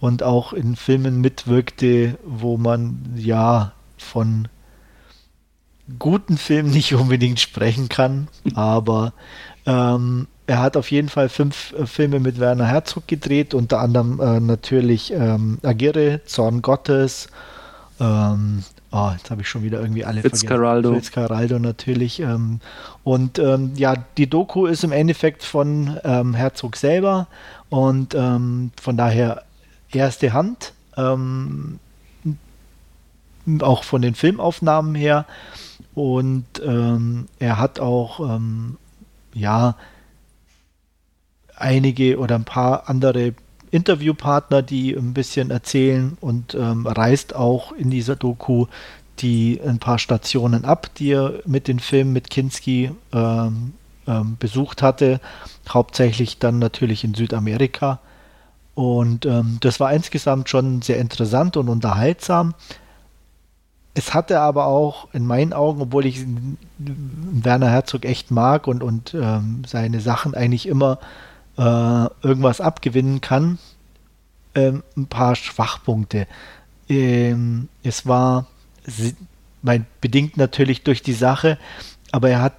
[0.00, 4.48] und auch in Filmen mitwirkte, wo man ja von
[5.98, 9.12] guten Filmen nicht unbedingt sprechen kann, aber
[9.66, 14.20] ähm, er hat auf jeden Fall fünf äh, Filme mit Werner Herzog gedreht, unter anderem
[14.20, 17.28] äh, natürlich ähm, Agire, Zorn Gottes,
[18.00, 20.94] ähm, Oh, jetzt habe ich schon wieder irgendwie alle Fitzcarraldo.
[20.94, 22.20] Fitzcarraldo natürlich.
[22.20, 22.60] Ähm,
[23.04, 27.26] und ähm, ja, die Doku ist im Endeffekt von ähm, Herzog selber
[27.70, 29.44] und ähm, von daher
[29.90, 30.74] erste Hand.
[30.96, 31.78] Ähm,
[33.60, 35.24] auch von den Filmaufnahmen her.
[35.94, 38.38] Und ähm, er hat auch
[39.34, 39.74] ja
[41.56, 43.34] einige oder ein paar andere
[43.72, 48.66] Interviewpartner, die ein bisschen erzählen und ähm, reist auch in dieser Doku
[49.18, 53.74] die ein paar Stationen ab, die er mit den Filmen mit Kinski ähm,
[54.06, 55.20] ähm, besucht hatte,
[55.68, 58.00] hauptsächlich dann natürlich in Südamerika.
[58.74, 62.54] Und ähm, das war insgesamt schon sehr interessant und unterhaltsam.
[63.94, 66.24] Es hatte aber auch in meinen Augen, obwohl ich
[66.78, 73.58] Werner Herzog echt mag und, und ähm, seine Sachen eigentlich immer äh, irgendwas abgewinnen kann,
[74.54, 76.26] ähm, ein paar Schwachpunkte.
[76.88, 78.46] Ähm, es war
[79.62, 81.58] mein, bedingt natürlich durch die Sache,
[82.10, 82.54] aber er hat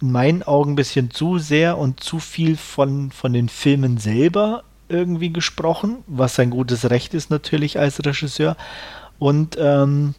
[0.00, 4.64] in meinen Augen ein bisschen zu sehr und zu viel von, von den Filmen selber
[4.88, 8.56] irgendwie gesprochen, was sein gutes Recht ist natürlich als Regisseur.
[9.18, 10.14] Und ähm,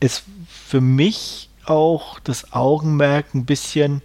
[0.00, 4.02] es für mich auch das Augenmerk ein bisschen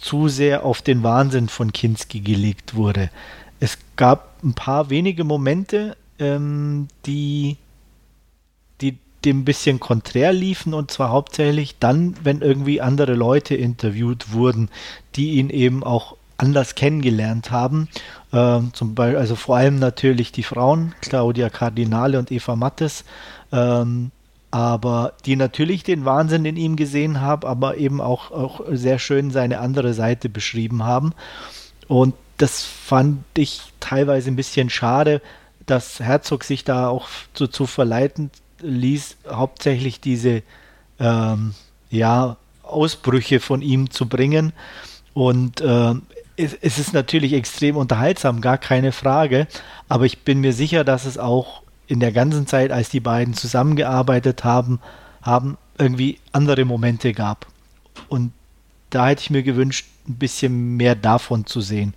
[0.00, 3.10] zu sehr auf den Wahnsinn von Kinski gelegt wurde.
[3.60, 7.56] Es gab ein paar wenige Momente, ähm, die,
[8.80, 14.70] die dem bisschen konträr liefen und zwar hauptsächlich dann, wenn irgendwie andere Leute interviewt wurden,
[15.16, 17.88] die ihn eben auch anders kennengelernt haben.
[18.32, 23.04] Ähm, zum Beispiel, also vor allem natürlich die Frauen, Claudia Cardinale und Eva Mattes.
[23.52, 24.10] Ähm,
[24.50, 29.30] aber die natürlich den Wahnsinn in ihm gesehen haben, aber eben auch, auch sehr schön
[29.30, 31.14] seine andere Seite beschrieben haben.
[31.86, 35.20] Und das fand ich teilweise ein bisschen schade,
[35.66, 40.42] dass Herzog sich da auch dazu verleiten ließ, hauptsächlich diese
[40.98, 41.54] ähm,
[41.90, 44.52] ja, Ausbrüche von ihm zu bringen.
[45.14, 45.94] Und äh,
[46.36, 49.46] es, es ist natürlich extrem unterhaltsam, gar keine Frage.
[49.88, 53.34] Aber ich bin mir sicher, dass es auch in der ganzen Zeit, als die beiden
[53.34, 54.78] zusammengearbeitet haben,
[55.22, 57.46] haben irgendwie andere Momente gab.
[58.08, 58.32] Und
[58.90, 61.94] da hätte ich mir gewünscht, ein bisschen mehr davon zu sehen.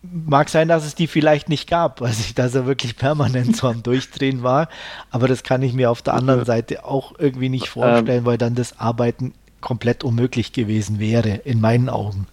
[0.00, 3.82] Mag sein, dass es die vielleicht nicht gab, also dass er wirklich permanent so am
[3.82, 4.68] Durchdrehen war,
[5.10, 8.38] aber das kann ich mir auf der anderen Seite auch irgendwie nicht vorstellen, ähm, weil
[8.38, 12.26] dann das Arbeiten komplett unmöglich gewesen wäre, in meinen Augen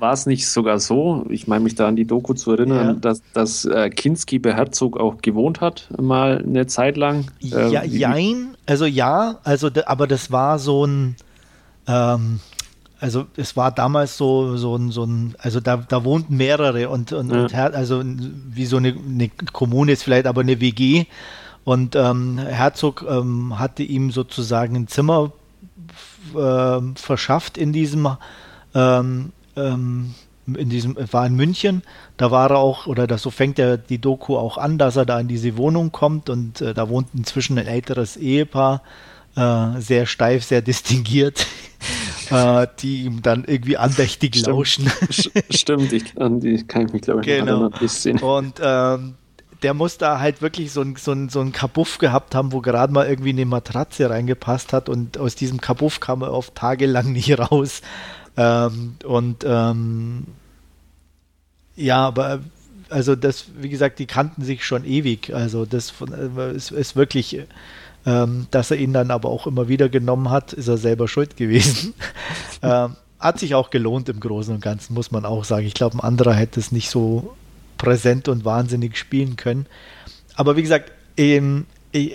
[0.00, 2.92] war es nicht sogar so, ich meine mich da an die Doku zu erinnern, ja.
[2.94, 7.26] dass, dass äh, Kinski bei Herzog auch gewohnt hat, mal eine Zeit lang?
[7.42, 11.16] Äh, ja, jein, also ja, also aber das war so ein,
[11.86, 12.40] ähm,
[13.00, 17.12] also es war damals so, so ein, so ein also da, da wohnten mehrere und,
[17.12, 17.42] und, ja.
[17.42, 21.06] und also wie so eine, eine, Kommune ist vielleicht aber eine WG
[21.64, 25.32] und ähm, Herzog ähm, hatte ihm sozusagen ein Zimmer
[26.34, 28.08] äh, verschafft in diesem
[28.74, 30.14] ähm, ähm,
[30.56, 31.82] in diesem, war in München,
[32.16, 35.04] da war er auch, oder das, so fängt er die Doku auch an, dass er
[35.04, 38.82] da in diese Wohnung kommt und äh, da wohnt inzwischen ein älteres Ehepaar,
[39.36, 41.46] äh, sehr steif, sehr distinguiert,
[42.30, 44.46] äh, die ihm dann irgendwie andächtig Stimmt.
[44.46, 44.90] lauschen.
[45.50, 47.60] Stimmt, ich, an die kann ich mich glaube ich genau.
[47.60, 48.18] noch ein bisschen.
[48.18, 49.14] Und ähm,
[49.62, 52.60] der muss da halt wirklich so ein, so ein, so ein Kabuff gehabt haben, wo
[52.60, 57.12] gerade mal irgendwie eine Matratze reingepasst hat und aus diesem Kabuff kam er oft tagelang
[57.12, 57.82] nicht raus.
[58.38, 60.26] Ähm, und ähm,
[61.74, 62.40] ja, aber
[62.88, 65.34] also das, wie gesagt, die kannten sich schon ewig.
[65.34, 67.40] Also das äh, ist, ist wirklich,
[68.06, 71.36] ähm, dass er ihn dann aber auch immer wieder genommen hat, ist er selber schuld
[71.36, 71.94] gewesen.
[72.62, 75.66] ähm, hat sich auch gelohnt im Großen und Ganzen, muss man auch sagen.
[75.66, 77.34] Ich glaube, ein anderer hätte es nicht so
[77.76, 79.66] präsent und wahnsinnig spielen können.
[80.36, 82.14] Aber wie gesagt, ich,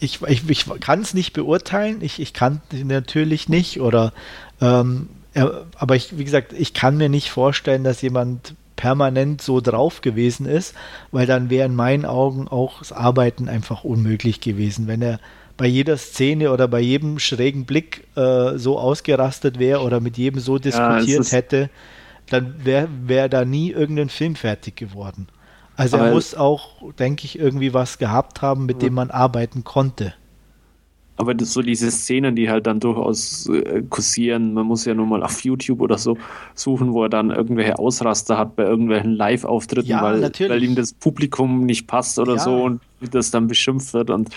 [0.00, 1.98] ich, ich, ich kann es nicht beurteilen.
[2.00, 4.12] Ich, ich kann natürlich nicht oder
[4.60, 9.60] ähm, er, aber ich, wie gesagt, ich kann mir nicht vorstellen, dass jemand permanent so
[9.60, 10.74] drauf gewesen ist,
[11.10, 15.18] weil dann wäre in meinen Augen auch das Arbeiten einfach unmöglich gewesen, wenn er
[15.56, 20.40] bei jeder Szene oder bei jedem schrägen Blick äh, so ausgerastet wäre oder mit jedem
[20.40, 21.70] so diskutiert ja, hätte,
[22.30, 25.26] dann wäre wär da nie irgendein Film fertig geworden.
[25.78, 28.88] Also er muss auch, denke ich, irgendwie was gehabt haben, mit ja.
[28.88, 30.12] dem man arbeiten konnte.
[31.16, 35.06] Aber das, so diese Szenen, die halt dann durchaus äh, kursieren, man muss ja nur
[35.06, 36.18] mal auf YouTube oder so
[36.54, 40.92] suchen, wo er dann irgendwelche Ausraster hat bei irgendwelchen Live-Auftritten, ja, weil, weil, ihm das
[40.92, 42.38] Publikum nicht passt oder ja.
[42.40, 42.80] so und
[43.12, 44.30] das dann beschimpft wird und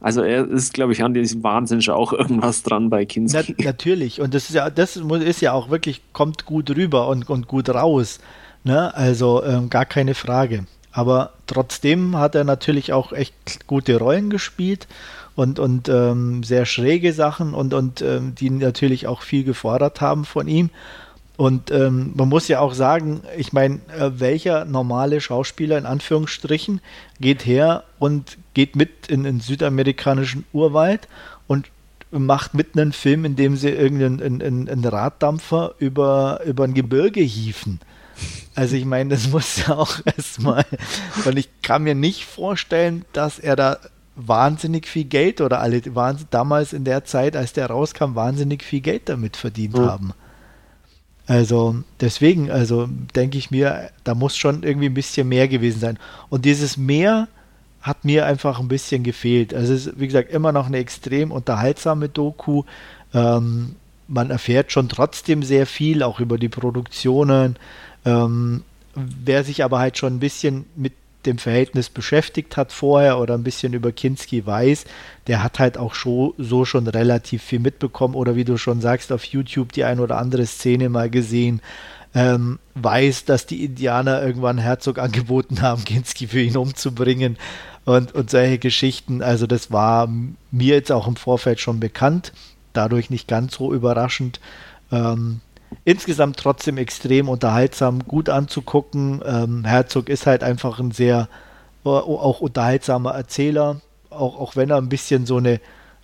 [0.00, 3.54] also er ist, glaube ich, an diesem Wahnsinn schon auch irgendwas dran bei Kinski.
[3.58, 4.20] Na, natürlich.
[4.20, 7.68] Und das ist ja, das ist ja auch wirklich, kommt gut rüber und, und gut
[7.68, 8.18] raus.
[8.66, 8.92] Ne?
[8.96, 10.66] Also ähm, gar keine Frage.
[10.90, 14.88] Aber trotzdem hat er natürlich auch echt gute Rollen gespielt
[15.36, 20.24] und, und ähm, sehr schräge Sachen und, und ähm, die natürlich auch viel gefordert haben
[20.24, 20.70] von ihm.
[21.36, 26.80] Und ähm, man muss ja auch sagen, ich meine, äh, welcher normale Schauspieler in Anführungsstrichen
[27.20, 31.06] geht her und geht mit in den südamerikanischen Urwald
[31.46, 31.68] und
[32.10, 37.20] macht mitten einen Film, in dem sie irgendeinen einen, einen Raddampfer über, über ein Gebirge
[37.20, 37.78] hieven.
[38.56, 40.64] Also ich meine, das muss ja auch erstmal,
[41.24, 43.78] und ich kann mir nicht vorstellen, dass er da
[44.16, 48.80] wahnsinnig viel Geld oder alle waren damals in der Zeit, als der rauskam, wahnsinnig viel
[48.80, 49.86] Geld damit verdient mhm.
[49.86, 50.12] haben.
[51.26, 55.98] Also deswegen, also denke ich mir, da muss schon irgendwie ein bisschen mehr gewesen sein.
[56.30, 57.28] Und dieses Mehr
[57.82, 59.52] hat mir einfach ein bisschen gefehlt.
[59.52, 62.62] Also es ist, wie gesagt, immer noch eine extrem unterhaltsame Doku.
[63.12, 63.76] Ähm,
[64.08, 67.56] man erfährt schon trotzdem sehr viel, auch über die Produktionen.
[68.06, 68.62] Ähm,
[68.94, 70.92] wer sich aber halt schon ein bisschen mit
[71.26, 74.84] dem Verhältnis beschäftigt hat vorher oder ein bisschen über Kinski weiß,
[75.26, 79.12] der hat halt auch schon, so schon relativ viel mitbekommen oder wie du schon sagst,
[79.12, 81.60] auf YouTube die ein oder andere Szene mal gesehen,
[82.14, 87.36] ähm, weiß, dass die Indianer irgendwann Herzog angeboten haben, Kinski für ihn umzubringen
[87.84, 89.22] und, und solche Geschichten.
[89.22, 90.08] Also das war
[90.50, 92.32] mir jetzt auch im Vorfeld schon bekannt,
[92.72, 94.40] dadurch nicht ganz so überraschend.
[94.92, 95.40] Ähm,
[95.84, 99.22] insgesamt trotzdem extrem unterhaltsam, gut anzugucken.
[99.24, 101.28] Ähm, Herzog ist halt einfach ein sehr
[101.84, 105.60] äh, auch unterhaltsamer Erzähler, auch, auch wenn er ein bisschen so eine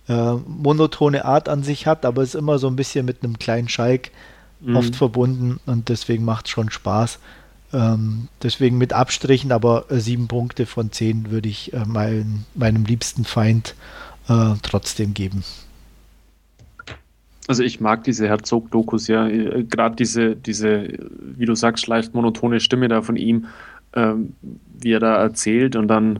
[0.07, 3.69] äh, monotone Art an sich hat, aber ist immer so ein bisschen mit einem kleinen
[3.69, 4.11] Schalk
[4.59, 4.75] mhm.
[4.75, 7.19] oft verbunden und deswegen macht es schon Spaß.
[7.73, 12.85] Ähm, deswegen mit Abstrichen, aber äh, sieben Punkte von zehn würde ich äh, mein, meinem
[12.85, 13.75] liebsten Feind
[14.29, 15.43] äh, trotzdem geben.
[17.47, 20.87] Also ich mag diese Herzog-Dokus ja, äh, gerade diese, diese,
[21.19, 23.47] wie du sagst, leicht monotone Stimme da von ihm,
[23.93, 24.33] ähm,
[24.79, 26.19] wie er da erzählt und dann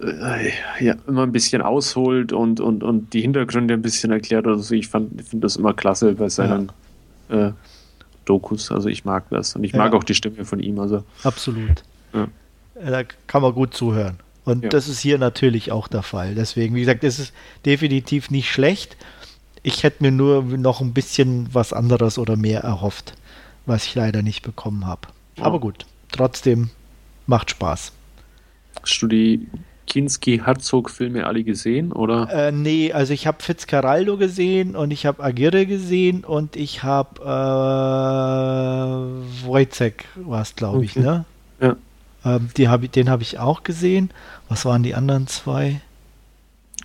[0.00, 4.58] äh, ja, immer ein bisschen ausholt und, und, und die Hintergründe ein bisschen erklärt oder
[4.58, 4.74] so.
[4.74, 6.70] Ich finde das immer klasse bei seinen
[7.28, 7.48] ja.
[7.48, 7.52] äh,
[8.24, 8.70] Dokus.
[8.70, 9.78] Also ich mag das und ich ja.
[9.78, 10.78] mag auch die Stimme von ihm.
[10.78, 11.04] Also.
[11.24, 11.82] Absolut.
[12.12, 12.28] Ja.
[12.74, 14.18] Da kann man gut zuhören.
[14.44, 16.36] Und das ist hier natürlich auch der Fall.
[16.36, 17.32] Deswegen, wie gesagt, es ist
[17.64, 18.96] definitiv nicht schlecht
[19.66, 23.14] ich hätte mir nur noch ein bisschen was anderes oder mehr erhofft,
[23.66, 25.08] was ich leider nicht bekommen habe.
[25.36, 25.42] Ja.
[25.42, 26.70] Aber gut, trotzdem
[27.26, 27.90] macht Spaß.
[28.80, 29.48] Hast du die
[29.88, 32.30] Kinski-Herzog-Filme alle gesehen, oder?
[32.30, 37.20] Äh, nee, also ich habe Fitzcarraldo gesehen und ich habe Aguirre gesehen und ich habe
[37.22, 37.26] äh,
[39.48, 41.24] Wojcek war es, glaube ich, ne?
[41.60, 41.74] Ja.
[42.24, 44.10] Ähm, die hab, den habe ich auch gesehen.
[44.48, 45.80] Was waren die anderen zwei?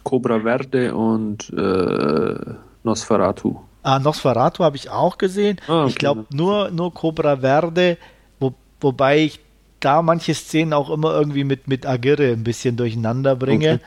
[0.04, 3.60] Cobra Verde und äh, Nosferatu.
[3.84, 5.58] Ah, Nosferatu habe ich auch gesehen.
[5.68, 5.86] Ah.
[5.88, 7.98] Ich glaube nur, nur Cobra Verde,
[8.40, 9.40] wo, wobei ich
[9.80, 13.80] da manche Szenen auch immer irgendwie mit, mit Agirre ein bisschen durcheinander bringe.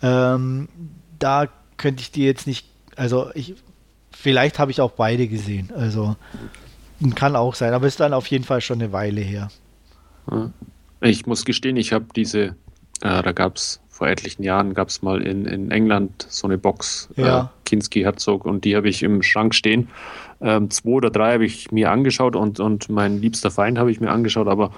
[0.00, 0.34] Okay.
[0.34, 0.68] Ähm,
[1.18, 3.54] da könnte ich die jetzt nicht, also ich,
[4.12, 5.70] vielleicht habe ich auch beide gesehen.
[5.76, 6.16] Also
[7.14, 9.48] kann auch sein, aber ist dann auf jeden Fall schon eine Weile her.
[11.00, 12.54] Ich muss gestehen, ich habe diese,
[13.00, 16.56] äh, da gab es vor etlichen Jahren gab es mal in, in England so eine
[16.56, 17.40] Box, äh, ja.
[17.40, 19.88] äh, Kinski Herzog, und die habe ich im Schrank stehen.
[20.40, 24.00] Ähm, zwei oder drei habe ich mir angeschaut und, und mein liebster Feind habe ich
[24.00, 24.72] mir angeschaut, aber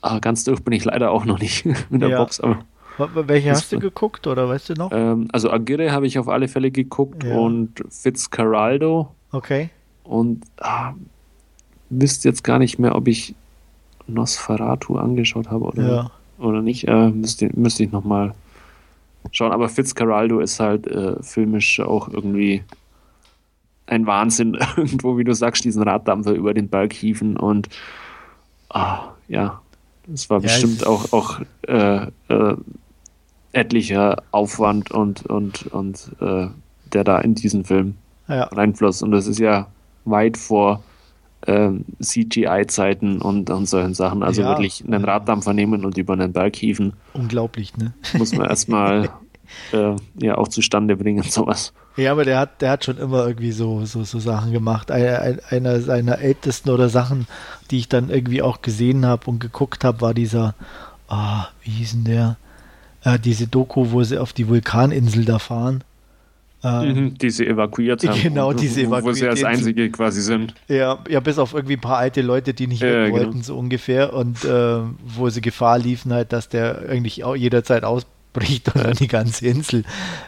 [0.00, 2.18] ah, ganz durch bin ich leider auch noch nicht mit der ja.
[2.18, 2.40] Box.
[2.40, 4.90] Aber welche hast du geguckt oder weißt du noch?
[4.92, 7.36] Ähm, also Aguirre habe ich auf alle Fälle geguckt ja.
[7.36, 9.14] und Fitzcarraldo.
[9.30, 9.70] Okay.
[10.02, 10.94] Und ah,
[11.88, 13.36] wüsste jetzt gar nicht mehr, ob ich
[14.08, 16.10] Nosferatu angeschaut habe oder, ja.
[16.40, 16.88] oder nicht.
[16.88, 18.34] Äh, müsste, müsste ich nochmal
[19.32, 19.52] schauen.
[19.52, 22.62] Aber Fitzcarraldo ist halt äh, filmisch auch irgendwie
[23.86, 24.58] ein Wahnsinn.
[24.76, 27.68] Irgendwo, wie du sagst, diesen Raddampfer über den Berg hieven und
[28.68, 29.60] ah, ja,
[30.06, 32.56] das war ja, bestimmt auch, auch äh, äh,
[33.52, 36.48] etlicher Aufwand und, und, und äh,
[36.92, 37.96] der da in diesen Film
[38.28, 38.44] ja.
[38.44, 39.02] reinfloss.
[39.02, 39.66] Und das ist ja
[40.04, 40.82] weit vor
[41.46, 44.22] ähm, CGI-Zeiten und, und solchen Sachen.
[44.22, 44.48] Also ja.
[44.48, 46.94] wirklich einen Raddampfer nehmen und über einen Berg hieven.
[47.12, 47.94] Unglaublich, ne?
[48.14, 49.10] Muss man erstmal
[49.72, 51.72] äh, ja auch zustande bringen, sowas.
[51.96, 54.90] Ja, aber der hat, der hat schon immer irgendwie so, so, so Sachen gemacht.
[54.90, 57.26] Einer, einer seiner ältesten oder Sachen,
[57.70, 60.54] die ich dann irgendwie auch gesehen habe und geguckt habe, war dieser,
[61.08, 62.36] ah, wie hieß denn der?
[63.02, 65.84] Äh, diese Doku, wo sie auf die Vulkaninsel da fahren.
[66.62, 68.20] Ähm, die sie evakuiert haben.
[68.20, 69.04] Genau, diese evakuiert.
[69.04, 70.54] Wo sie als Einzige quasi sind.
[70.68, 73.44] Ja, ja, bis auf irgendwie ein paar alte Leute, die nicht ja, weg wollten, genau.
[73.44, 74.12] so ungefähr.
[74.14, 78.94] Und äh, wo sie Gefahr liefen halt, dass der eigentlich auch jederzeit ausbricht und dann
[78.94, 79.84] die ganze Insel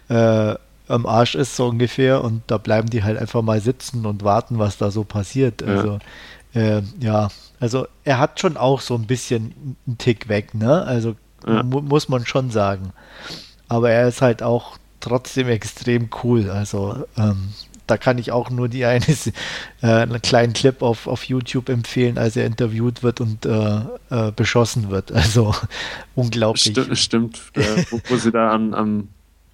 [0.08, 0.54] äh,
[0.88, 2.22] am Arsch ist, so ungefähr.
[2.22, 5.62] Und da bleiben die halt einfach mal sitzen und warten, was da so passiert.
[5.62, 5.98] Also,
[6.52, 7.28] ja, äh, ja.
[7.58, 10.82] also er hat schon auch so ein bisschen einen Tick weg, ne?
[10.84, 11.62] Also ja.
[11.62, 12.92] mu muss man schon sagen.
[13.68, 16.50] Aber er ist halt auch trotzdem extrem cool.
[16.50, 17.48] Also ähm,
[17.87, 19.04] da kann ich auch nur die eine,
[19.82, 23.80] äh, einen kleinen Clip auf, auf YouTube empfehlen, als er interviewt wird und äh,
[24.11, 25.11] äh, beschossen wird.
[25.12, 25.54] Also
[26.14, 26.78] unglaublich.
[26.78, 29.08] Sti stimmt, äh, wo, wo, sie da an, am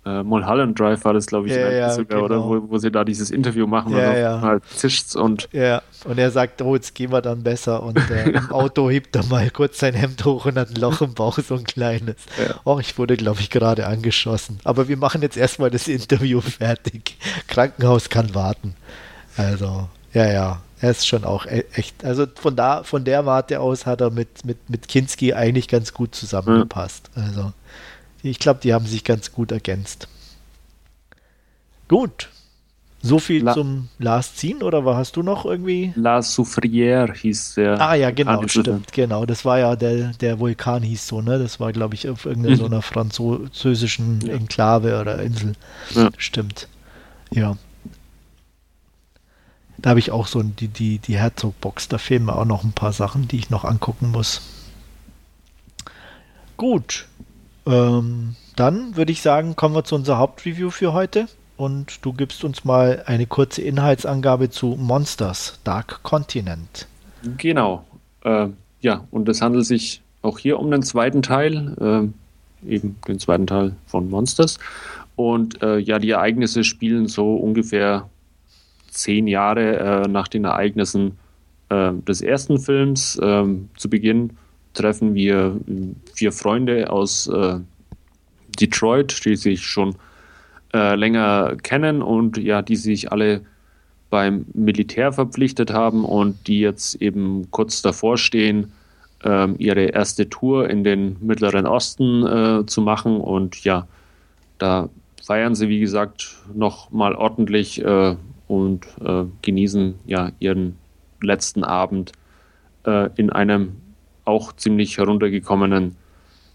[0.07, 2.25] äh, Mulholland Drive war das, glaube ich, ja, ja, sogar, genau.
[2.25, 4.41] oder wo, wo sie da dieses Interview machen ja, und ja.
[4.41, 5.49] halt zischt's und.
[5.53, 7.83] Ja, und er sagt, oh, jetzt gehen wir dann besser.
[7.83, 11.01] Und äh, im Auto hebt er mal kurz sein Hemd hoch und hat ein Loch
[11.01, 12.17] im Bauch, so ein kleines.
[12.65, 14.59] Oh, ich wurde, glaube ich, gerade angeschossen.
[14.65, 17.17] Aber wir machen jetzt erstmal das Interview fertig.
[17.49, 18.75] Krankenhaus kann warten.
[19.37, 20.61] Also, ja, ja.
[20.81, 24.11] Er ist schon auch e-, echt, also von da, von der Warte aus hat er
[24.11, 27.11] mit, mit, mit Kinski eigentlich ganz gut zusammengepasst.
[27.15, 27.55] Also
[28.31, 30.09] ich glaube, die haben sich ganz gut ergänzt.
[31.89, 32.31] Gut.
[33.03, 35.93] So viel La zum Last Scene oder was hast du noch irgendwie?
[35.95, 37.79] La Soufrière hieß der.
[37.79, 39.27] Ah ja, genau, stimmt, genau.
[39.27, 41.39] Das war ja der, der Vulkan hieß so, ne?
[41.39, 42.61] Das war, glaube ich, auf irgendeiner mhm.
[42.61, 44.33] so einer französischen ja.
[44.33, 45.53] Enklave oder Insel.
[45.95, 46.09] Ja.
[46.17, 46.67] Stimmt.
[47.31, 47.59] Ja.
[49.77, 51.89] Da habe ich auch so die, die, die Herzog-Box.
[51.89, 54.41] Da fehlen mir auch noch ein paar Sachen, die ich noch angucken muss.
[56.57, 57.07] Gut.
[57.67, 62.45] Ähm, dann würde ich sagen, kommen wir zu unserer Hauptreview für heute und du gibst
[62.45, 66.87] uns mal eine kurze Inhaltsangabe zu Monsters Dark Continent.
[67.39, 67.85] Genau.
[68.23, 68.49] Äh,
[68.81, 72.13] ja, und es handelt sich auch hier um den zweiten Teil,
[72.65, 74.59] äh, eben den zweiten Teil von Monsters.
[75.17, 78.09] Und äh, ja, die Ereignisse spielen so ungefähr
[78.91, 81.19] zehn Jahre äh, nach den Ereignissen
[81.69, 83.19] äh, des ersten Films.
[83.23, 84.31] Ähm, zu Beginn
[84.75, 85.59] treffen wir
[86.15, 87.59] vier Freunde aus äh,
[88.61, 89.97] Detroit, die sich schon
[90.75, 93.43] äh, länger kennen und ja, die sich alle
[94.11, 98.73] beim Militär verpflichtet haben und die jetzt eben kurz davor stehen,
[99.25, 103.21] äh, ihre erste Tour in den Mittleren Osten äh, zu machen.
[103.21, 103.87] Und ja,
[104.59, 104.89] da
[105.23, 110.77] feiern sie, wie gesagt, noch mal ordentlich äh, und äh, genießen ja ihren
[111.21, 112.13] letzten Abend
[113.17, 113.77] in einem
[114.25, 115.97] auch ziemlich heruntergekommenen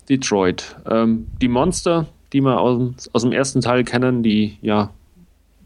[0.09, 0.75] Detroit.
[0.89, 4.91] Ähm, die Monster, die wir aus, aus, dem ersten Teil kennen, die ja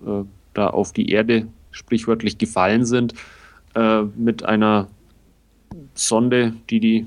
[0.05, 3.13] äh, da auf die Erde sprichwörtlich gefallen sind,
[3.75, 4.87] äh, mit einer
[5.93, 7.05] Sonde, die, die,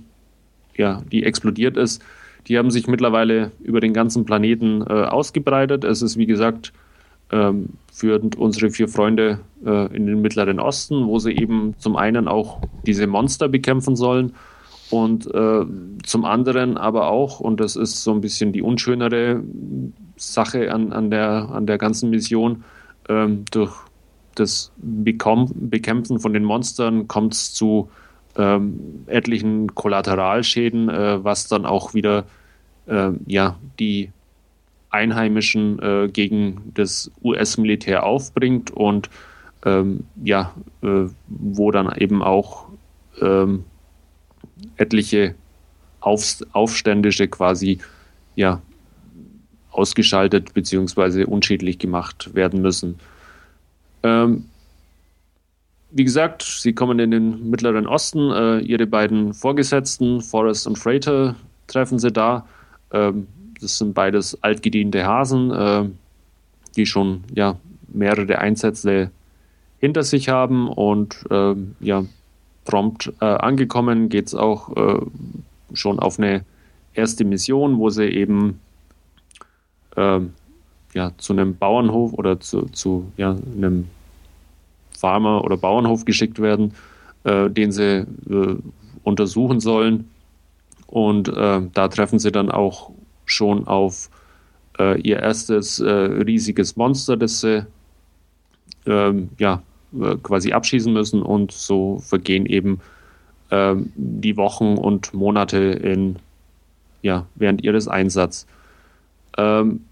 [0.76, 2.02] ja, die explodiert ist.
[2.48, 5.84] Die haben sich mittlerweile über den ganzen Planeten äh, ausgebreitet.
[5.84, 6.72] Es ist, wie gesagt,
[7.30, 12.28] ähm, für unsere vier Freunde äh, in den Mittleren Osten, wo sie eben zum einen
[12.28, 14.32] auch diese Monster bekämpfen sollen
[14.90, 15.64] und äh,
[16.04, 19.42] zum anderen aber auch, und das ist so ein bisschen die unschönere
[20.16, 22.64] Sache an, an, der, an der ganzen Mission,
[23.08, 23.74] ähm, durch
[24.34, 27.88] das Bekämpfen von den Monstern kommt es zu
[28.36, 32.26] ähm, etlichen Kollateralschäden, äh, was dann auch wieder
[32.86, 34.10] äh, ja, die
[34.90, 39.10] Einheimischen äh, gegen das US-Militär aufbringt und
[39.64, 42.66] ähm, ja, äh, wo dann eben auch
[43.20, 43.64] ähm,
[44.76, 45.34] etliche
[46.00, 47.78] Auf, Aufständische quasi
[48.36, 48.60] ja,
[49.70, 51.24] ausgeschaltet bzw.
[51.24, 52.98] unschädlich gemacht werden müssen.
[54.02, 54.46] Ähm,
[55.90, 58.30] wie gesagt, sie kommen in den Mittleren Osten.
[58.30, 62.46] Äh, ihre beiden Vorgesetzten, Forrest und Freighter, treffen sie da.
[62.92, 63.26] Ähm,
[63.60, 65.84] das sind beides altgediente Hasen, äh,
[66.76, 67.56] die schon ja,
[67.88, 69.10] mehrere Einsätze
[69.78, 72.04] hinter sich haben und äh, ja,
[72.66, 75.00] prompt äh, angekommen, geht es auch äh,
[75.72, 76.44] schon auf eine
[76.92, 78.60] erste Mission, wo sie eben
[79.96, 80.20] äh,
[80.92, 83.88] ja, zu einem Bauernhof oder zu, zu ja, einem
[84.90, 86.74] Farmer oder Bauernhof geschickt werden,
[87.24, 88.56] äh, den sie äh,
[89.02, 90.10] untersuchen sollen.
[90.86, 92.90] Und äh, da treffen sie dann auch
[93.24, 94.10] schon auf
[94.78, 97.64] ihr erstes riesiges Monster, das sie
[98.84, 99.62] ähm, ja,
[100.00, 102.80] äh, quasi abschießen müssen und so vergehen eben
[103.50, 106.16] äh, die Wochen und Monate in,
[107.02, 108.46] ja, während ihres Einsatzes.
[109.36, 109.84] Ähm,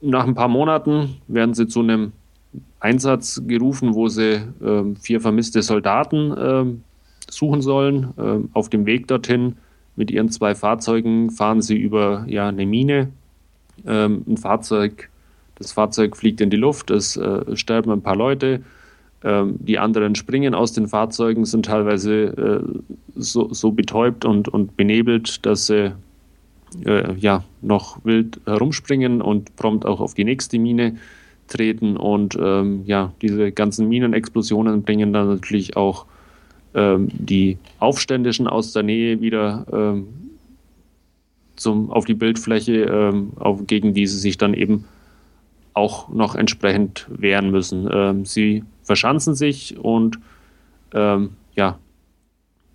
[0.00, 2.12] nach ein paar Monaten werden sie zu einem
[2.80, 6.64] Einsatz gerufen, wo sie äh, vier vermisste Soldaten äh,
[7.30, 8.14] suchen sollen.
[8.16, 9.56] Äh, auf dem Weg dorthin
[9.96, 13.10] mit ihren zwei Fahrzeugen fahren sie über ja, eine Mine.
[13.86, 15.10] Ähm, ein Fahrzeug,
[15.58, 18.62] das Fahrzeug fliegt in die Luft, es äh, sterben ein paar Leute.
[19.24, 22.80] Ähm, die anderen springen aus den Fahrzeugen, sind teilweise äh,
[23.16, 25.92] so, so, betäubt und, und benebelt, dass sie
[26.84, 30.98] äh, ja, noch wild herumspringen und prompt auch auf die nächste Mine
[31.48, 31.96] treten.
[31.96, 36.06] Und ähm, ja, diese ganzen Minenexplosionen bringen dann natürlich auch
[36.74, 40.06] ähm, die Aufständischen aus der Nähe wieder ähm,
[41.56, 44.84] zum, auf die Bildfläche, ähm, auf, gegen die sie sich dann eben
[45.78, 47.88] auch noch entsprechend wehren müssen.
[47.90, 50.18] Ähm, sie verschanzen sich und
[50.92, 51.78] ähm, ja,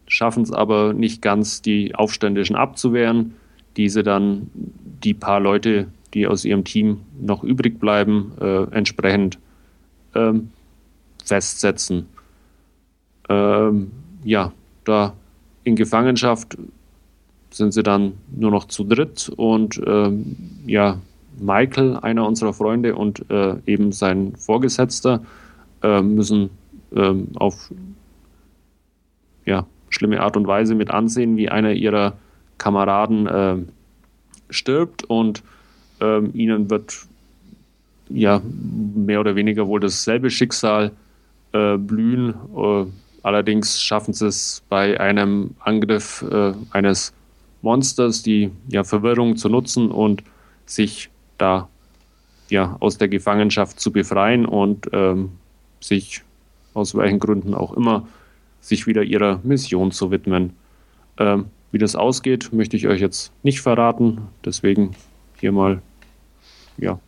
[0.07, 3.35] schaffen es aber nicht ganz, die Aufständischen abzuwehren
[3.77, 9.39] diese dann die paar Leute, die aus ihrem Team noch übrig bleiben, äh, entsprechend
[10.15, 10.51] ähm,
[11.23, 12.07] festsetzen.
[13.29, 13.91] Ähm,
[14.23, 14.51] ja,
[14.85, 15.13] da
[15.63, 16.57] in Gefangenschaft
[17.49, 20.35] sind sie dann nur noch zu dritt und ähm,
[20.65, 20.99] ja,
[21.39, 25.23] Michael, einer unserer Freunde und äh, eben sein Vorgesetzter
[25.81, 26.49] äh, müssen
[26.95, 27.71] ähm, auf
[29.45, 32.13] ja, schlimme Art und Weise mit ansehen, wie einer ihrer
[32.57, 33.57] Kameraden äh,
[34.49, 35.43] stirbt und
[36.01, 37.05] äh, ihnen wird
[38.09, 38.41] ja
[38.95, 40.91] mehr oder weniger wohl dasselbe Schicksal
[41.51, 42.33] äh, blühen.
[42.55, 42.85] Äh,
[43.23, 46.25] allerdings schaffen sie es bei einem Angriff
[46.71, 47.13] eines
[47.61, 50.23] Monsters, die ja Verwirrung zu nutzen und
[50.65, 51.67] sich da
[52.49, 55.31] ja aus der Gefangenschaft zu befreien und ähm,
[55.79, 56.23] sich
[56.73, 58.07] aus welchen Gründen auch immer
[58.61, 60.55] sich wieder ihrer Mission zu widmen.
[61.17, 64.29] Ähm, wie das ausgeht, möchte ich euch jetzt nicht verraten.
[64.45, 64.95] Deswegen
[65.39, 65.81] hier mal
[66.77, 66.99] ja,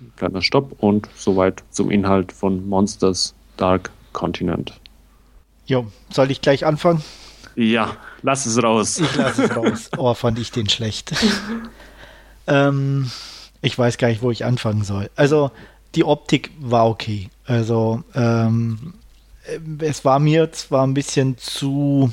[0.00, 4.78] ein kleiner Stopp und soweit zum Inhalt von Monsters Dark Continent.
[5.66, 7.02] Jo, soll ich gleich anfangen?
[7.56, 8.98] Ja, lass es raus.
[8.98, 9.90] Ich lass es raus.
[9.96, 11.12] Oh, fand ich den schlecht.
[12.46, 13.10] ähm,
[13.62, 15.10] ich weiß gar nicht, wo ich anfangen soll.
[15.16, 15.50] Also,
[15.94, 17.28] die Optik war okay.
[17.44, 18.94] Also, ähm,
[19.80, 22.12] es war mir zwar ein bisschen zu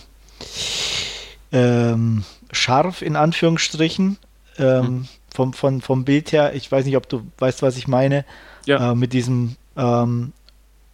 [1.51, 4.17] ähm, scharf in Anführungsstrichen.
[4.59, 5.07] Ähm, mhm.
[5.31, 8.25] vom, von, vom Bild her, ich weiß nicht, ob du weißt, was ich meine.
[8.65, 8.91] Ja.
[8.91, 10.33] Äh, mit diesem, ähm,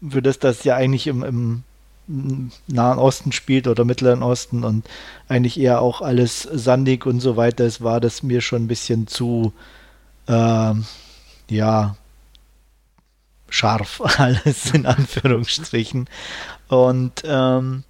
[0.07, 1.63] für das das ja eigentlich im, im,
[2.67, 4.85] Nahen Osten spielt oder Mittleren Osten und
[5.29, 9.07] eigentlich eher auch alles sandig und so weiter ist, war das mir schon ein bisschen
[9.07, 9.53] zu,
[10.27, 10.85] ähm,
[11.49, 11.95] ja,
[13.49, 16.09] scharf alles in Anführungsstrichen.
[16.67, 17.83] Und ähm,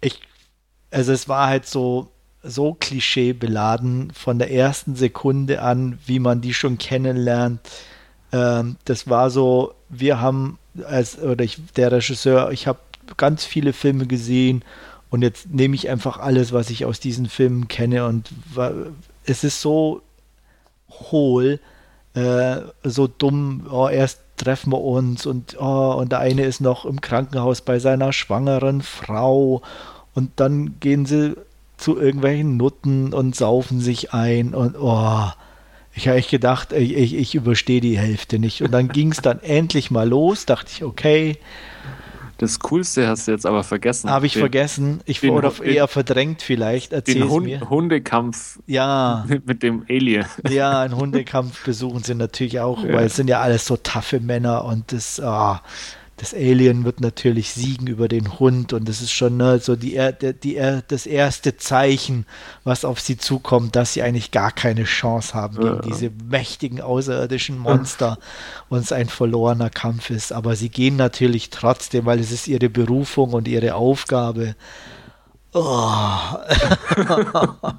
[0.00, 0.20] ich
[0.94, 2.08] also es war halt so,
[2.42, 7.60] so klischeebeladen von der ersten Sekunde an, wie man die schon kennenlernt.
[8.32, 12.78] Ähm, das war so, wir haben als, oder ich, der Regisseur, ich habe
[13.16, 14.64] ganz viele Filme gesehen
[15.10, 18.30] und jetzt nehme ich einfach alles, was ich aus diesen Filmen kenne und
[19.26, 20.00] es ist so
[21.10, 21.60] hohl,
[22.14, 26.84] äh, so dumm, oh, erst treffen wir uns und, oh, und der eine ist noch
[26.84, 29.62] im Krankenhaus bei seiner schwangeren Frau
[30.14, 31.36] und dann gehen sie
[31.76, 35.28] zu irgendwelchen Nutten und saufen sich ein und oh,
[35.96, 38.62] ich habe echt gedacht, ich, ich, ich überstehe die Hälfte nicht.
[38.62, 41.38] Und dann ging es dann endlich mal los, dachte ich, okay.
[42.44, 44.10] Das Coolste hast du jetzt aber vergessen.
[44.10, 45.00] Habe ich den, vergessen.
[45.06, 46.92] Ich den, wurde eher verdrängt vielleicht.
[46.92, 47.70] Erzähl den Hund, mir.
[47.70, 49.24] Hundekampf ja.
[49.26, 50.26] Mit, mit, dem Alien.
[50.50, 52.92] Ja, einen Hundekampf besuchen sie natürlich auch, ja.
[52.92, 55.56] weil es sind ja alles so taffe Männer und das, oh,
[56.16, 59.98] das Alien wird natürlich siegen über den Hund und das ist schon ne, so die,
[60.42, 62.24] die, das erste Zeichen,
[62.62, 65.80] was auf sie zukommt, dass sie eigentlich gar keine Chance haben gegen ja.
[65.80, 68.18] diese mächtigen außerirdischen Monster
[68.68, 70.32] und es ein verlorener Kampf ist.
[70.32, 74.54] Aber sie gehen natürlich trotzdem, weil es ist ihre Berufung und ihre Aufgabe.
[75.52, 76.10] Oh.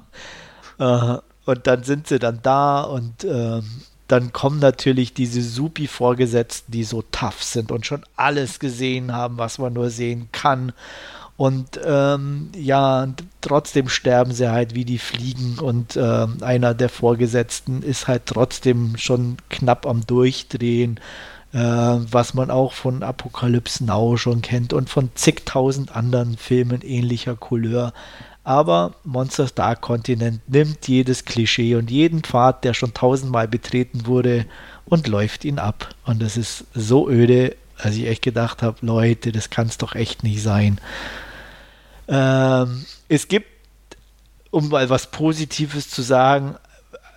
[0.78, 1.16] Äh,
[1.46, 3.64] und dann sind sie dann da und ähm,
[4.08, 9.58] dann kommen natürlich diese Supi-Vorgesetzten, die so tough sind und schon alles gesehen haben, was
[9.58, 10.72] man nur sehen kann.
[11.36, 13.08] Und ähm, ja,
[13.42, 18.96] trotzdem sterben sie halt wie die Fliegen und äh, einer der Vorgesetzten ist halt trotzdem
[18.96, 20.98] schon knapp am Durchdrehen,
[21.52, 27.36] äh, was man auch von Apocalypse Now schon kennt und von zigtausend anderen Filmen ähnlicher
[27.36, 27.92] Couleur.
[28.46, 34.46] Aber Monsters Dark Continent nimmt jedes Klischee und jeden Pfad, der schon tausendmal betreten wurde,
[34.84, 35.96] und läuft ihn ab.
[36.04, 39.96] Und das ist so öde Also ich echt gedacht habe, Leute, das kann es doch
[39.96, 40.80] echt nicht sein.
[42.06, 43.48] Ähm, es gibt,
[44.52, 46.54] um mal was Positives zu sagen,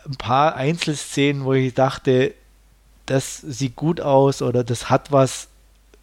[0.08, 2.34] ein paar Einzelszenen, wo ich dachte,
[3.06, 5.48] das sieht gut aus oder das hat was,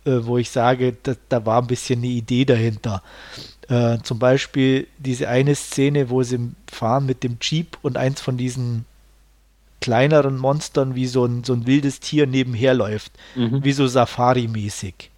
[0.05, 3.03] äh, wo ich sage, da, da war ein bisschen eine Idee dahinter.
[3.69, 8.37] Äh, zum Beispiel diese eine Szene, wo sie fahren mit dem Jeep und eins von
[8.37, 8.85] diesen
[9.81, 13.65] kleineren Monstern wie so ein, so ein wildes Tier nebenher läuft, mhm.
[13.65, 15.11] wie so Safari-mäßig.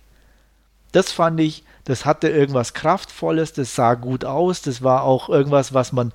[0.93, 5.75] Das fand ich, das hatte irgendwas Kraftvolles, das sah gut aus, das war auch irgendwas,
[5.75, 6.13] was man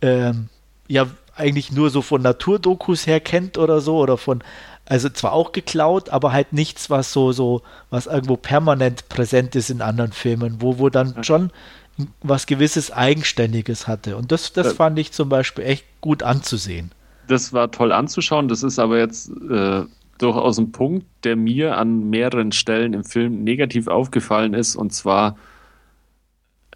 [0.00, 0.48] ähm,
[0.88, 1.06] ja
[1.36, 4.42] eigentlich nur so von Naturdokus her kennt oder so oder von
[4.90, 9.70] also zwar auch geklaut, aber halt nichts, was so, so, was irgendwo permanent präsent ist
[9.70, 11.52] in anderen Filmen, wo, wo dann schon
[12.22, 14.16] was gewisses Eigenständiges hatte.
[14.16, 16.90] Und das, das fand ich zum Beispiel echt gut anzusehen.
[17.28, 18.48] Das war toll anzuschauen.
[18.48, 19.82] Das ist aber jetzt äh,
[20.18, 24.74] durchaus ein Punkt, der mir an mehreren Stellen im Film negativ aufgefallen ist.
[24.74, 25.36] Und zwar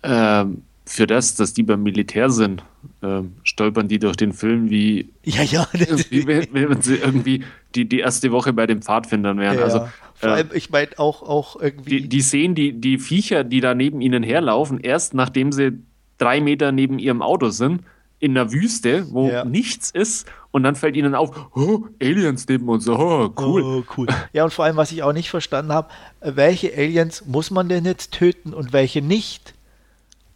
[0.03, 0.45] äh,
[0.87, 2.63] für das, dass die beim Militär sind
[3.05, 5.69] äh, stolpern die durch den Film wie, ja, ja.
[5.73, 7.45] wie wenn, sie irgendwie
[7.75, 9.59] die, die erste Woche bei den Pfadfindern wären.
[9.59, 12.01] Ja, also, Vor allem, ich meine auch, auch irgendwie.
[12.01, 15.83] Die, die sehen die, die Viecher, die da neben ihnen herlaufen, erst nachdem sie
[16.19, 17.83] drei Meter neben ihrem Auto sind,
[18.21, 19.45] in der Wüste, wo ja.
[19.45, 23.63] nichts ist, und dann fällt ihnen auf, oh, Aliens neben uns, oh, cool.
[23.63, 24.07] Oh, cool.
[24.33, 25.89] Ja, und vor allem, was ich auch nicht verstanden habe,
[26.21, 29.54] welche Aliens muss man denn jetzt töten und welche nicht?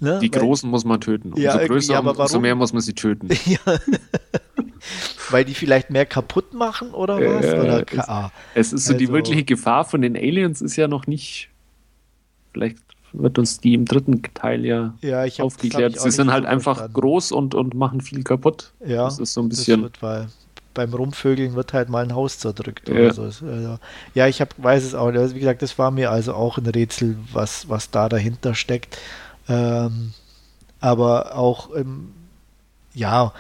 [0.00, 0.18] Ne?
[0.22, 1.32] Die Weil, Großen muss man töten.
[1.32, 3.28] Umso ja, größer, ja, umso mehr muss man sie töten.
[3.46, 3.58] Ja.
[5.30, 7.44] Weil die vielleicht mehr kaputt machen oder was?
[7.44, 8.30] Äh, oder es, ah.
[8.54, 11.50] es, ist so, also, die wirkliche Gefahr von den Aliens ist ja noch nicht.
[12.52, 12.78] Vielleicht
[13.12, 15.98] wird uns die im dritten Teil ja, ja hab, aufgeklärt.
[15.98, 17.00] Sie sind halt so einfach verstanden.
[17.00, 18.72] groß und, und machen viel kaputt.
[18.86, 19.82] Ja, das ist so ein bisschen.
[19.82, 20.28] Wird, weil
[20.74, 22.88] beim Rumvögeln wird halt mal ein Haus zerdrückt.
[22.88, 23.22] Ja, so.
[23.22, 23.78] also,
[24.14, 25.08] ja ich hab, weiß es auch.
[25.08, 28.98] Also, wie gesagt, das war mir also auch ein Rätsel, was, was da dahinter steckt.
[29.48, 30.12] Ähm,
[30.80, 32.12] aber auch, ähm,
[32.94, 33.32] ja,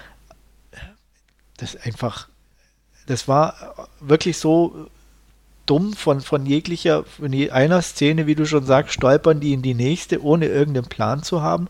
[1.56, 2.28] das einfach,
[3.06, 4.88] das war wirklich so
[5.66, 9.74] dumm von, von jeglicher, von einer Szene, wie du schon sagst, stolpern die in die
[9.74, 11.68] nächste, ohne irgendeinen Plan zu haben.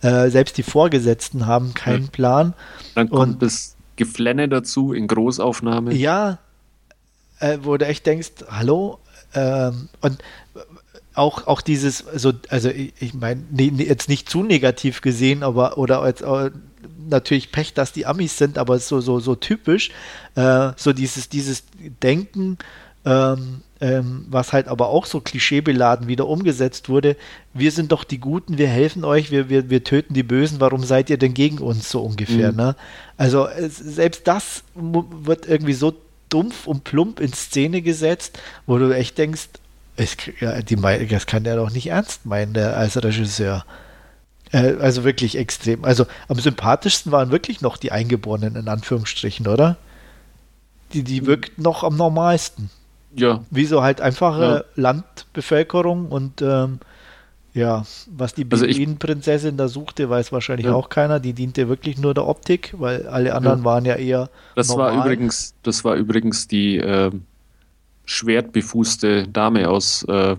[0.00, 2.10] Äh, selbst die Vorgesetzten haben keinen ja.
[2.10, 2.54] Plan.
[2.94, 5.94] Dann kommt Und, das Geflenne dazu in Großaufnahme.
[5.94, 6.38] Ja,
[7.40, 8.98] äh, wo du echt denkst, hallo?
[9.34, 10.18] Ähm, und
[11.16, 15.78] auch, auch dieses, so, also ich, meine, ne, ne, jetzt nicht zu negativ gesehen, aber
[15.78, 16.50] oder als, äh,
[17.08, 19.90] natürlich Pech, dass die Amis sind, aber so, so, so typisch,
[20.34, 21.64] äh, so dieses, dieses
[22.02, 22.58] Denken,
[23.04, 27.16] ähm, ähm, was halt aber auch so klischeebeladen wieder umgesetzt wurde.
[27.52, 30.82] Wir sind doch die Guten, wir helfen euch, wir, wir, wir töten die Bösen, warum
[30.82, 32.52] seid ihr denn gegen uns so ungefähr?
[32.52, 32.56] Mhm.
[32.58, 32.76] Ne?
[33.16, 35.94] Also es, selbst das wird irgendwie so
[36.28, 39.48] dumpf und plump in Szene gesetzt, wo du echt denkst,
[39.96, 40.76] ich, ja, die,
[41.06, 43.64] das kann der doch nicht ernst meinen, der, als Regisseur.
[44.52, 45.84] Äh, also wirklich extrem.
[45.84, 49.76] Also am sympathischsten waren wirklich noch die Eingeborenen, in Anführungsstrichen, oder?
[50.92, 51.26] Die, die hm.
[51.26, 52.70] wirkt noch am normalsten.
[53.14, 53.44] Ja.
[53.50, 54.42] Wie so halt einfache
[54.76, 54.82] ja.
[54.82, 56.80] Landbevölkerung und ähm,
[57.54, 60.74] ja, was die also Beduinenprinzessin da suchte, weiß wahrscheinlich ja.
[60.74, 61.20] auch keiner.
[61.20, 63.64] Die diente wirklich nur der Optik, weil alle anderen ja.
[63.64, 64.28] waren ja eher.
[64.54, 64.94] Das normal.
[64.94, 67.10] war übrigens, das war übrigens die äh,
[68.06, 70.36] schwertbefußte Dame aus äh,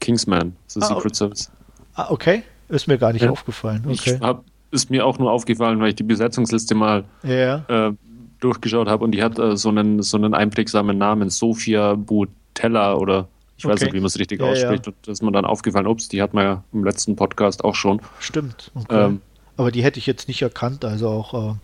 [0.00, 1.50] Kingsman, The ah, Secret Service.
[1.94, 2.42] Ah, okay.
[2.68, 3.30] Ist mir gar nicht ja.
[3.30, 3.82] aufgefallen.
[3.86, 4.14] Okay.
[4.16, 7.64] Ich hab, ist mir auch nur aufgefallen, weil ich die Besetzungsliste mal ja.
[7.68, 7.92] äh,
[8.40, 13.28] durchgeschaut habe und die hat äh, so, einen, so einen einprägsamen Namen, Sophia Butella oder
[13.58, 13.84] ich weiß okay.
[13.84, 14.88] nicht, wie man es richtig ja, ausspricht.
[14.88, 17.74] Und das ist mir dann aufgefallen, ups, die hat man ja im letzten Podcast auch
[17.74, 18.00] schon.
[18.18, 18.72] Stimmt.
[18.74, 19.04] Okay.
[19.04, 19.20] Ähm,
[19.56, 21.50] Aber die hätte ich jetzt nicht erkannt, also auch.
[21.50, 21.54] Äh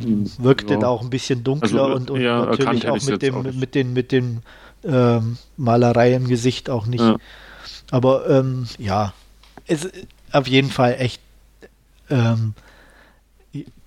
[0.00, 0.80] hm, wirkte ja.
[0.80, 3.74] da auch ein bisschen dunkler also, und, und ja, natürlich auch mit dem, auch mit
[3.74, 4.42] den, mit den
[4.84, 7.00] ähm, Malerei im Gesicht auch nicht.
[7.00, 7.16] Ja.
[7.90, 9.12] Aber ähm, ja,
[9.66, 11.20] es ist auf jeden Fall echt
[12.10, 12.54] ähm,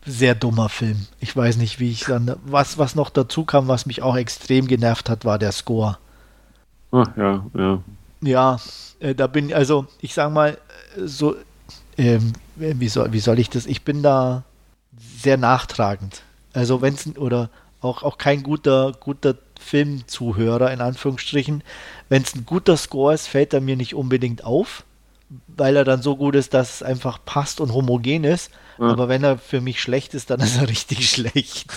[0.05, 1.07] sehr dummer Film.
[1.19, 2.35] Ich weiß nicht, wie ich dann.
[2.45, 5.97] Was, was noch dazu kam, was mich auch extrem genervt hat, war der Score.
[6.91, 7.79] Ach, ja, ja.
[8.21, 8.59] Ja,
[8.99, 10.57] äh, da bin also, ich sag mal,
[11.03, 11.35] so,
[11.97, 13.65] ähm, wie, soll, wie soll ich das?
[13.65, 14.43] Ich bin da
[15.17, 16.21] sehr nachtragend.
[16.53, 17.49] Also wenn es oder
[17.85, 21.63] auch, auch kein guter, guter Filmzuhörer in Anführungsstrichen.
[22.09, 24.83] Wenn es ein guter Score ist, fällt er mir nicht unbedingt auf,
[25.47, 28.51] weil er dann so gut ist, dass es einfach passt und homogen ist.
[28.77, 28.87] Ja.
[28.87, 31.67] Aber wenn er für mich schlecht ist, dann ist er richtig schlecht.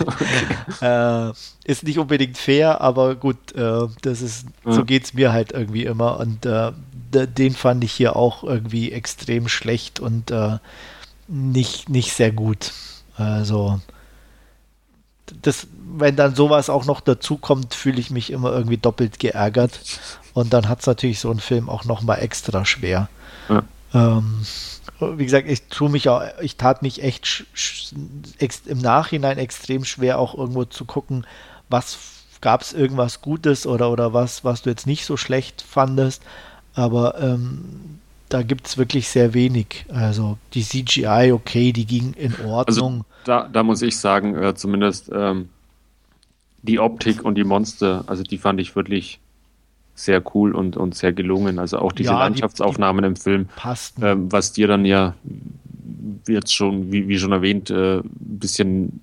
[0.80, 1.30] äh,
[1.64, 4.72] ist nicht unbedingt fair, aber gut, äh, das ist, ja.
[4.72, 6.18] so geht es mir halt irgendwie immer.
[6.18, 6.72] Und äh,
[7.10, 10.58] den fand ich hier auch irgendwie extrem schlecht und äh,
[11.26, 12.72] nicht, nicht sehr gut.
[13.16, 13.80] Also
[15.42, 15.66] das,
[15.96, 19.80] wenn dann sowas auch noch dazu kommt, fühle ich mich immer irgendwie doppelt geärgert.
[20.34, 23.08] Und dann hat es natürlich so einen Film auch nochmal extra schwer.
[23.48, 23.62] Ja.
[23.94, 24.42] Ähm,
[25.00, 27.46] wie gesagt, ich tue mich auch, ich tat mich echt
[28.66, 31.26] im Nachhinein extrem schwer, auch irgendwo zu gucken,
[31.68, 31.98] was
[32.40, 36.22] gab es irgendwas Gutes oder, oder was, was du jetzt nicht so schlecht fandest.
[36.74, 39.86] Aber ähm, da gibt es wirklich sehr wenig.
[39.88, 42.92] Also die CGI, okay, die ging in also Ordnung.
[42.92, 45.48] Also da, da muss ich sagen, äh, zumindest ähm,
[46.62, 49.20] die Optik und die Monster, also die fand ich wirklich
[49.94, 51.58] sehr cool und, und sehr gelungen.
[51.58, 53.48] Also auch diese ja, Landschaftsaufnahmen die, die im Film,
[54.00, 55.14] ähm, was dir dann ja
[56.26, 59.00] jetzt schon, wie, wie schon erwähnt, äh, ein bisschen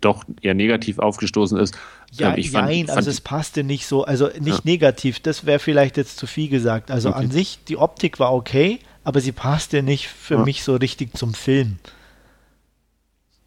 [0.00, 1.76] doch eher negativ aufgestoßen ist.
[2.12, 4.60] Ja, ähm, ich fand, nein, fand, also es passte nicht so, also nicht ja.
[4.64, 6.90] negativ, das wäre vielleicht jetzt zu viel gesagt.
[6.90, 7.18] Also okay.
[7.18, 10.44] an sich, die Optik war okay, aber sie passte nicht für ja.
[10.44, 11.78] mich so richtig zum Film.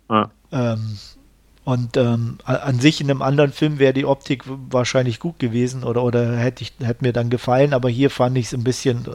[0.10, 0.32] Ja.
[0.52, 0.98] Ähm,
[1.66, 6.04] und ähm, an sich in einem anderen Film wäre die Optik wahrscheinlich gut gewesen oder,
[6.04, 9.08] oder hätte, ich, hätte mir dann gefallen, aber hier fand ich es ein bisschen,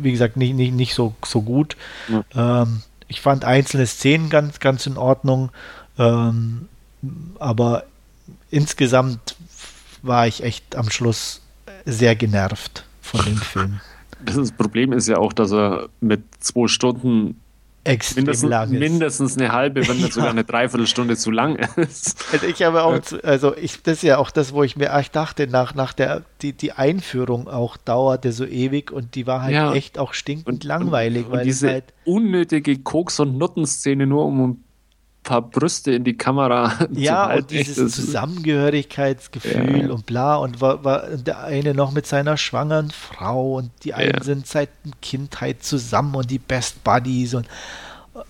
[0.00, 1.76] wie gesagt, nicht, nicht, nicht so, so gut.
[2.08, 2.62] Ja.
[2.62, 5.50] Ähm, ich fand einzelne Szenen ganz, ganz in Ordnung,
[5.98, 6.68] ähm,
[7.40, 7.82] aber
[8.50, 9.34] insgesamt
[10.02, 11.42] war ich echt am Schluss
[11.84, 13.80] sehr genervt von dem Film.
[14.24, 17.38] Das Problem ist ja auch, dass er mit zwei Stunden
[17.86, 18.78] extrem mindestens, lang ist.
[18.78, 20.14] Mindestens eine halbe, wenn nicht ja.
[20.14, 22.24] sogar eine Dreiviertelstunde zu lang ist.
[22.32, 25.10] Also ich habe auch, also ich, das ist ja auch das, wo ich mir ich
[25.10, 29.54] dachte, nach, nach der, die, die Einführung auch dauerte so ewig und die war halt
[29.54, 29.72] ja.
[29.72, 31.26] echt auch stinkend und, langweilig.
[31.26, 34.64] Und, und diese halt unnötige Koks- und Nuttenszene nur um ein
[35.26, 39.90] paar Brüste in die Kamera ja, und dieses Zusammengehörigkeitsgefühl ja.
[39.90, 44.18] und bla und war, war der eine noch mit seiner schwangeren Frau und die einen
[44.18, 44.24] ja.
[44.24, 44.70] sind seit
[45.02, 47.46] Kindheit zusammen und die Best Buddies und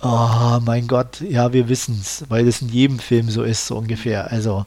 [0.03, 3.77] Oh mein Gott, ja, wir wissen es, weil das in jedem Film so ist, so
[3.77, 4.31] ungefähr.
[4.33, 4.67] Also,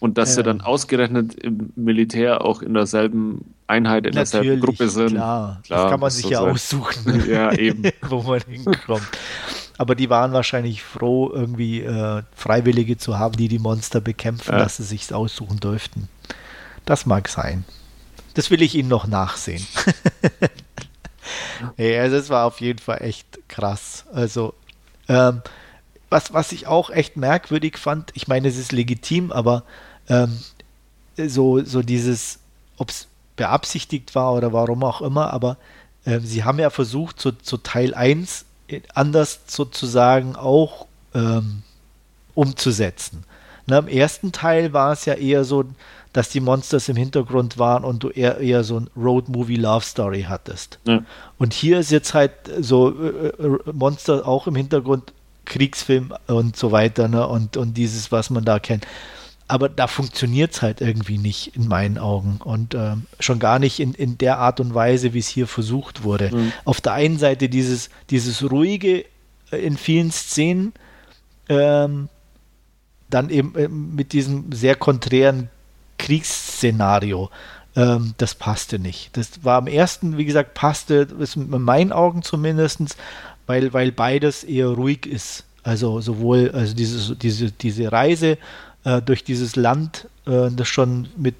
[0.00, 4.88] und dass äh, sie dann ausgerechnet im Militär auch in derselben Einheit, in derselben Gruppe
[4.88, 5.10] sind.
[5.10, 6.50] Klar, klar das kann man sich ja sein.
[6.50, 7.84] aussuchen, ja, eben.
[8.08, 9.06] wo man hinkommt.
[9.78, 14.58] Aber die waren wahrscheinlich froh, irgendwie äh, Freiwillige zu haben, die die Monster bekämpfen, ja.
[14.58, 16.08] dass sie sich aussuchen dürften.
[16.86, 17.64] Das mag sein.
[18.34, 19.66] Das will ich Ihnen noch nachsehen.
[21.76, 24.04] hey, also es war auf jeden Fall echt krass.
[24.12, 24.54] Also,
[25.08, 25.42] ähm,
[26.08, 29.64] was, was ich auch echt merkwürdig fand, ich meine, es ist legitim, aber
[30.08, 30.38] ähm,
[31.16, 32.38] so, so dieses,
[32.76, 35.56] ob es beabsichtigt war oder warum auch immer, aber
[36.04, 38.44] äh, sie haben ja versucht, so, so Teil 1
[38.94, 41.62] anders sozusagen auch ähm,
[42.34, 43.24] umzusetzen.
[43.66, 45.64] Na, Im ersten Teil war es ja eher so,
[46.12, 50.78] dass die Monsters im Hintergrund waren und du eher, eher so ein Road-Movie-Love-Story hattest.
[50.86, 51.02] Ja.
[51.38, 55.12] Und hier ist jetzt halt so äh, äh, Monster auch im Hintergrund,
[55.44, 57.26] Kriegsfilm und so weiter, ne?
[57.26, 58.86] Und, und dieses, was man da kennt
[59.48, 63.78] aber da funktioniert es halt irgendwie nicht in meinen Augen und ähm, schon gar nicht
[63.78, 66.34] in, in der Art und Weise, wie es hier versucht wurde.
[66.34, 66.52] Mhm.
[66.64, 69.04] Auf der einen Seite dieses, dieses ruhige
[69.52, 70.72] äh, in vielen Szenen,
[71.48, 72.08] ähm,
[73.10, 75.48] dann eben äh, mit diesem sehr konträren
[75.98, 77.30] Kriegsszenario.
[77.74, 79.16] Ähm, das passte nicht.
[79.16, 82.96] Das war am ersten, wie gesagt, passte, ist in meinen Augen zumindest,
[83.46, 85.44] weil, weil beides eher ruhig ist.
[85.62, 88.38] Also sowohl also dieses, diese, diese Reise
[88.86, 91.34] äh, durch dieses Land, äh, das schon mit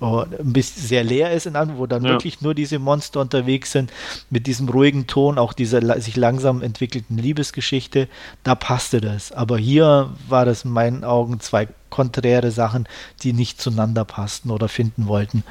[0.00, 2.10] oh, ein bisschen sehr leer ist, in wo dann ja.
[2.10, 3.92] wirklich nur diese Monster unterwegs sind,
[4.30, 8.06] mit diesem ruhigen Ton, auch dieser sich langsam entwickelten Liebesgeschichte,
[8.44, 9.32] da passte das.
[9.32, 12.86] Aber hier war das in meinen Augen zwei konträre Sachen,
[13.24, 15.42] die nicht zueinander passten oder finden wollten.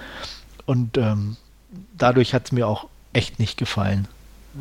[0.65, 1.35] Und ähm,
[1.97, 4.07] dadurch hat es mir auch echt nicht gefallen.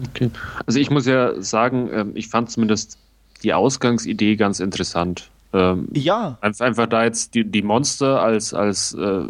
[0.09, 0.31] Okay.
[0.67, 2.99] Also ich muss ja sagen, ähm, ich fand zumindest
[3.45, 5.31] die Ausgangsidee ganz interessant.
[5.53, 6.39] Ähm, ja.
[6.41, 9.25] Einfach da jetzt die, die Monster als, als äh,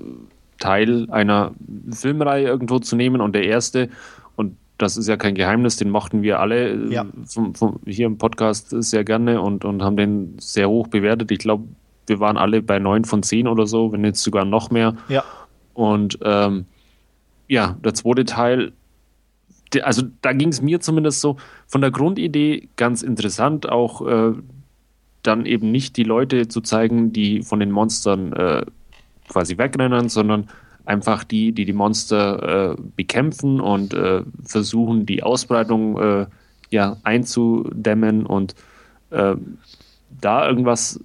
[0.58, 1.52] Teil einer
[1.90, 3.88] Filmreihe irgendwo zu nehmen und der erste,
[4.36, 7.06] und das ist ja kein Geheimnis, den mochten wir alle äh, ja.
[7.24, 11.30] vom, vom, hier im Podcast sehr gerne und, und haben den sehr hoch bewertet.
[11.30, 11.64] Ich glaube,
[12.06, 14.94] wir waren alle bei 9 von 10 oder so, wenn jetzt sogar noch mehr.
[15.08, 15.24] Ja.
[15.74, 16.66] Und ähm,
[17.48, 18.72] ja, der zweite Teil,
[19.82, 24.32] also da ging es mir zumindest so von der Grundidee ganz interessant, auch äh,
[25.22, 28.64] dann eben nicht die Leute zu zeigen, die von den Monstern äh,
[29.28, 30.48] quasi wegrennen, sondern
[30.84, 36.26] einfach die, die die Monster äh, bekämpfen und äh, versuchen, die Ausbreitung äh,
[36.70, 38.54] ja, einzudämmen und
[39.10, 39.34] äh,
[40.20, 41.00] da irgendwas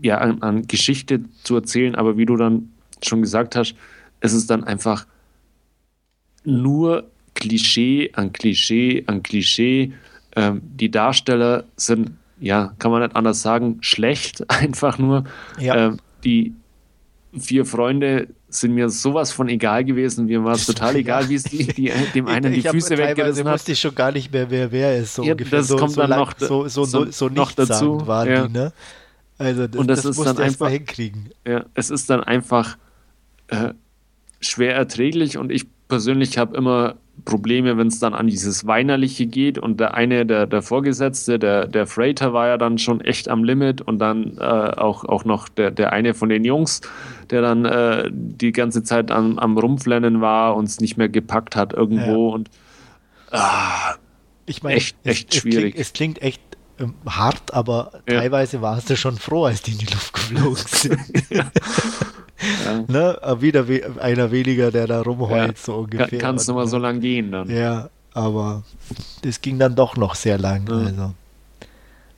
[0.00, 1.94] ja, an, an, Geschichte zu erzählen.
[1.94, 2.72] Aber wie du dann
[3.02, 3.74] schon gesagt hast,
[4.20, 5.06] es ist dann einfach
[6.44, 9.92] nur Klischee an Klischee an Klischee.
[10.36, 12.12] Ähm, die Darsteller sind
[12.42, 15.24] ja, kann man nicht anders sagen, schlecht, einfach nur.
[15.58, 15.88] Ja.
[15.88, 16.54] Äh, die
[17.38, 20.26] vier Freunde sind mir sowas von egal gewesen.
[20.26, 23.54] Mir war es total egal, wie es die, die, dem einen die Füße weggerissen hat.
[23.54, 25.14] wusste ich schon gar nicht mehr, wer wer ist.
[25.14, 25.60] So ja, ungefähr.
[25.60, 28.06] Das so, kommt so dann noch so, so, so, so noch dazu.
[28.06, 28.46] Waren ja.
[28.46, 28.72] die, ne?
[29.38, 31.30] Also das, und das, das ist dann einfach hinkriegen.
[31.46, 32.76] Ja, es ist dann einfach
[33.48, 33.72] äh,
[34.40, 39.58] schwer erträglich und ich persönlich habe immer Probleme, wenn es dann an dieses Weinerliche geht
[39.58, 43.44] und der eine, der, der Vorgesetzte, der, der Freighter war ja dann schon echt am
[43.44, 46.80] Limit und dann äh, auch, auch noch der, der eine von den Jungs,
[47.30, 51.54] der dann äh, die ganze Zeit am, am Rumflennen war und es nicht mehr gepackt
[51.54, 52.34] hat irgendwo ja.
[52.34, 52.50] und
[53.30, 53.94] ah,
[54.46, 55.76] ich meine, echt, echt es, schwierig.
[55.76, 56.42] Es klingt, es klingt echt
[56.78, 58.20] ähm, hart, aber ja.
[58.20, 60.98] teilweise warst du schon froh, als die in die Luft geflogen sind.
[61.30, 61.50] ja.
[62.88, 63.18] Ne?
[63.38, 66.08] Wieder we einer weniger, der da rumheult, so ungefähr.
[66.08, 67.50] Kann, kannst du mal so lang gehen dann.
[67.50, 68.62] Ja, aber
[69.22, 70.68] das ging dann doch noch sehr lang.
[70.70, 71.14] Also,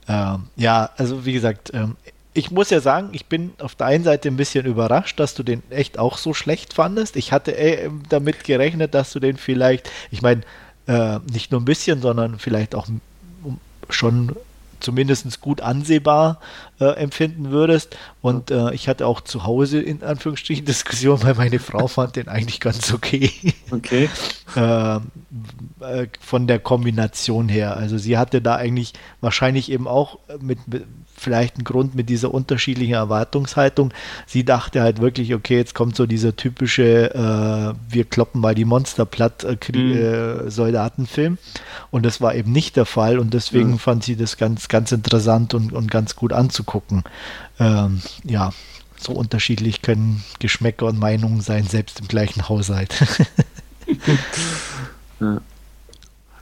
[0.08, 1.96] ähm, ja, also wie gesagt, ähm,
[2.34, 5.44] ich muss ja sagen, ich bin auf der einen Seite ein bisschen überrascht, dass du
[5.44, 7.16] den echt auch so schlecht fandest.
[7.16, 10.42] Ich hatte äh, damit gerechnet, dass du den vielleicht, ich meine,
[10.86, 12.88] äh, nicht nur ein bisschen, sondern vielleicht auch
[13.88, 14.34] schon
[14.84, 16.40] zumindest gut ansehbar
[16.80, 17.96] äh, empfinden würdest.
[18.20, 22.28] Und äh, ich hatte auch zu Hause in Anführungsstrichen Diskussion, weil meine Frau fand den
[22.28, 23.32] eigentlich ganz okay.
[23.70, 24.08] Okay.
[24.54, 25.00] äh,
[26.20, 27.76] von der Kombination her.
[27.76, 30.84] Also sie hatte da eigentlich wahrscheinlich eben auch mit, mit
[31.16, 33.92] vielleicht ein Grund mit dieser unterschiedlichen Erwartungshaltung.
[34.26, 38.64] Sie dachte halt wirklich, okay, jetzt kommt so dieser typische, äh, wir kloppen mal die
[38.64, 39.96] Monster platt äh, mhm.
[39.96, 41.38] äh, Soldatenfilm.
[41.90, 43.78] Und das war eben nicht der Fall und deswegen mhm.
[43.78, 47.04] fand sie das ganz, ganz interessant und, und ganz gut anzugucken.
[47.58, 48.52] Ähm, ja,
[48.98, 52.94] so unterschiedlich können Geschmäcker und Meinungen sein, selbst im gleichen Haushalt.
[55.20, 55.40] ja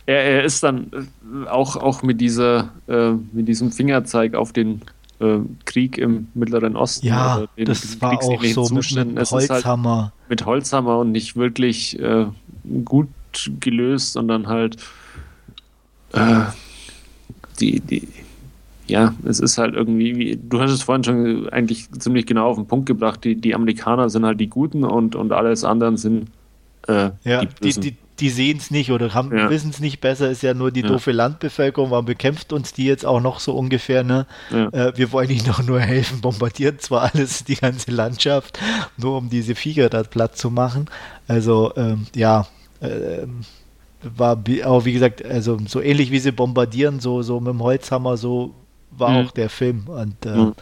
[0.07, 4.83] er, er ist dann äh, auch, auch mit, dieser, äh, mit diesem Fingerzeig auf den
[5.21, 7.07] äh, Krieg im Mittleren Osten.
[7.07, 9.15] Ja, den, das war auch so Zuständen.
[9.15, 10.03] mit, mit Holzhammer.
[10.03, 12.27] Halt mit Holzhammer und nicht wirklich äh,
[12.85, 13.09] gut
[13.61, 14.77] gelöst, sondern halt
[16.13, 16.41] äh,
[17.61, 18.09] die, die,
[18.87, 22.57] ja, es ist halt irgendwie, wie, du hast es vorhin schon eigentlich ziemlich genau auf
[22.57, 26.31] den Punkt gebracht, die, die Amerikaner sind halt die Guten und, und alles anderen sind
[26.89, 27.97] äh, ja, die, die, die
[28.31, 29.51] sehen es nicht oder ja.
[29.51, 30.89] wissen es nicht besser, ist ja nur die ja.
[30.89, 34.27] doofe Landbevölkerung, warum bekämpft uns die jetzt auch noch so ungefähr, ne?
[34.51, 34.69] Ja.
[34.69, 38.59] Äh, wir wollen ihnen doch nur helfen, bombardieren zwar alles, die ganze Landschaft,
[38.97, 40.87] nur um diese Viecher da platt zu machen.
[41.27, 42.47] Also, ähm, ja,
[42.81, 43.27] äh,
[44.03, 48.17] war auch wie gesagt, also so ähnlich wie sie bombardieren, so, so mit dem Holzhammer,
[48.17, 48.55] so
[48.91, 49.27] war mhm.
[49.27, 50.55] auch der Film und äh, mhm.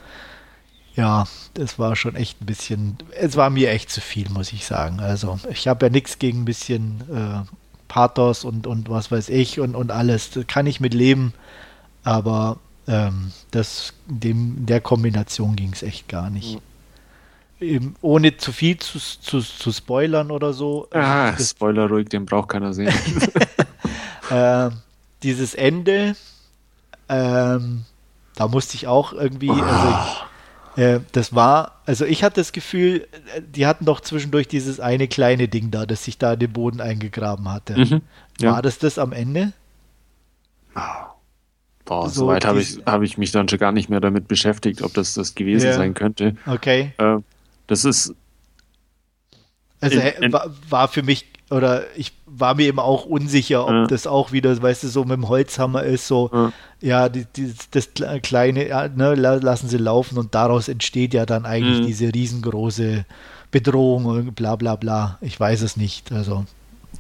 [0.97, 4.67] Ja, das war schon echt ein bisschen, es war mir echt zu viel, muss ich
[4.67, 5.01] sagen.
[5.01, 7.55] Also ich habe ja nichts gegen ein bisschen äh,
[7.89, 10.31] Pathos und, und was weiß ich und, und alles.
[10.31, 11.33] Das kann ich mit leben,
[12.03, 16.55] aber ähm, das, dem, der Kombination ging es echt gar nicht.
[16.55, 16.61] Mhm.
[17.67, 20.89] Eben, ohne zu viel zu, zu, zu spoilern oder so.
[20.93, 22.93] Ah, Spoiler ruhig, den braucht keiner sehen.
[24.31, 24.71] äh,
[25.23, 26.17] dieses Ende,
[27.09, 27.85] ähm,
[28.35, 30.30] da musste ich auch irgendwie, also ich,
[30.77, 35.09] äh, das war, also ich hatte das Gefühl, äh, die hatten doch zwischendurch dieses eine
[35.09, 37.77] kleine Ding da, das sich da in den Boden eingegraben hatte.
[37.79, 38.03] Mhm,
[38.41, 38.53] ja.
[38.53, 39.53] War das das am Ende?
[41.85, 44.83] Boah, so soweit habe ich, hab ich mich dann schon gar nicht mehr damit beschäftigt,
[44.83, 45.73] ob das das gewesen ja.
[45.73, 46.37] sein könnte.
[46.47, 46.93] Okay.
[46.99, 47.17] Äh,
[47.67, 48.15] das ist.
[49.81, 53.87] Also in, war, war für mich oder ich war mir eben auch unsicher, ob ja.
[53.87, 57.53] das auch wieder, weißt du, so mit dem Holzhammer ist, so, ja, ja die, die,
[57.73, 57.91] das
[58.23, 61.87] kleine, ja, ne, lassen sie laufen und daraus entsteht ja dann eigentlich mhm.
[61.87, 63.05] diese riesengroße
[63.51, 65.19] Bedrohung und bla bla bla.
[65.21, 66.13] Ich weiß es nicht.
[66.13, 66.45] Also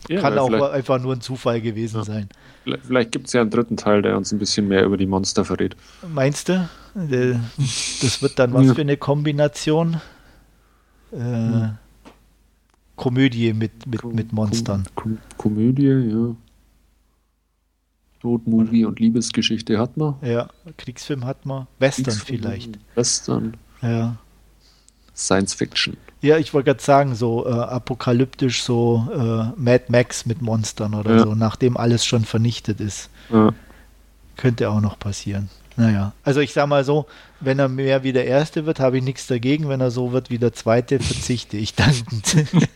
[0.08, 2.28] kann auch einfach nur ein Zufall gewesen sein.
[2.64, 5.44] Vielleicht gibt es ja einen dritten Teil, der uns ein bisschen mehr über die Monster
[5.44, 5.76] verrät.
[6.12, 6.68] Meinst du?
[6.94, 10.00] Das wird dann was für eine Kombination?
[11.12, 11.78] Äh, mhm.
[13.00, 14.84] Komödie mit, mit, Kom mit Monstern.
[14.94, 16.36] Kom Komödie, ja.
[18.22, 20.16] Notmovie und Liebesgeschichte hat man.
[20.20, 21.66] Ja, Kriegsfilm hat man.
[21.78, 22.78] Western vielleicht.
[22.94, 23.56] Western.
[23.80, 24.18] Ja.
[25.16, 25.96] Science Fiction.
[26.20, 31.16] Ja, ich wollte gerade sagen, so äh, apokalyptisch, so äh, Mad Max mit Monstern oder
[31.16, 31.22] ja.
[31.22, 33.08] so, nachdem alles schon vernichtet ist.
[33.32, 33.54] Ja.
[34.36, 35.48] Könnte auch noch passieren.
[35.80, 37.06] Naja, also ich sag mal so,
[37.40, 39.70] wenn er mehr wie der Erste wird, habe ich nichts dagegen.
[39.70, 42.36] Wenn er so wird wie der Zweite, verzichte ich dankend.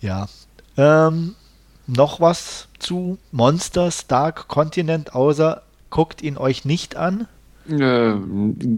[0.00, 0.26] ja.
[0.76, 1.36] Ähm,
[1.86, 7.28] noch was zu Monsters Dark Continent, außer guckt ihn euch nicht an?
[7.68, 8.14] Äh,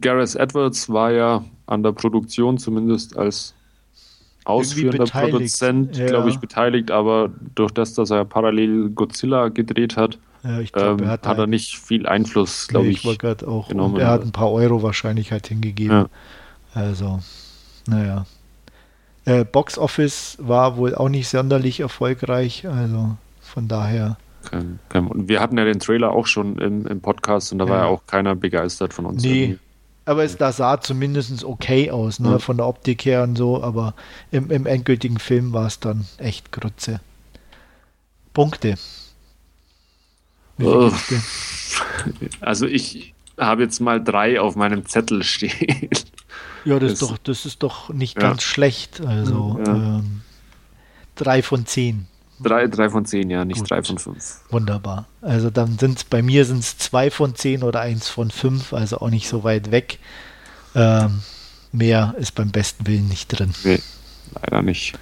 [0.03, 3.55] Gareth Edwards war ja an der Produktion zumindest als
[4.45, 6.05] ausführender Produzent, ja.
[6.05, 11.01] glaube ich, beteiligt, aber durch das, dass er parallel Godzilla gedreht hat, ja, ich glaub,
[11.01, 13.05] ähm, hat, hat er nicht viel Einfluss, glaube nee, ich.
[13.05, 13.99] ich auch, genommen.
[13.99, 15.97] er hat ein paar Euro wahrscheinlich halt hingegeben.
[15.97, 16.09] Ja.
[16.75, 17.21] Also,
[17.87, 18.27] naja.
[19.25, 24.19] Äh, Box Office war wohl auch nicht sonderlich erfolgreich, also von daher.
[24.51, 27.71] Kein, kein, wir hatten ja den Trailer auch schon im, im Podcast und da ja.
[27.71, 29.25] war ja auch keiner begeistert von uns.
[29.25, 29.59] Nee, irgendwie.
[30.05, 32.39] aber es da sah zumindest okay aus, ne, ja.
[32.39, 33.95] von der Optik her und so, aber
[34.31, 37.01] im, im endgültigen Film war es dann echt Grütze.
[38.33, 38.77] Punkte.
[40.61, 40.93] Oh.
[42.41, 45.89] Also ich habe jetzt mal drei auf meinem Zettel stehen.
[46.65, 48.23] Ja, das, das, ist, doch, das ist doch nicht ja.
[48.23, 49.01] ganz schlecht.
[49.01, 49.75] Also ja.
[49.75, 50.23] ähm,
[51.15, 52.07] drei von zehn.
[52.41, 53.71] Drei, drei von zehn, ja, nicht Gut.
[53.71, 54.41] drei von fünf.
[54.51, 55.07] Wunderbar.
[55.23, 58.73] Also dann sind es bei mir sind es zwei von zehn oder eins von fünf,
[58.73, 59.99] also auch nicht so weit weg.
[60.75, 61.23] Ähm,
[61.73, 63.55] mehr ist beim besten Willen nicht drin.
[63.65, 63.81] Nee,
[64.35, 64.99] leider nicht.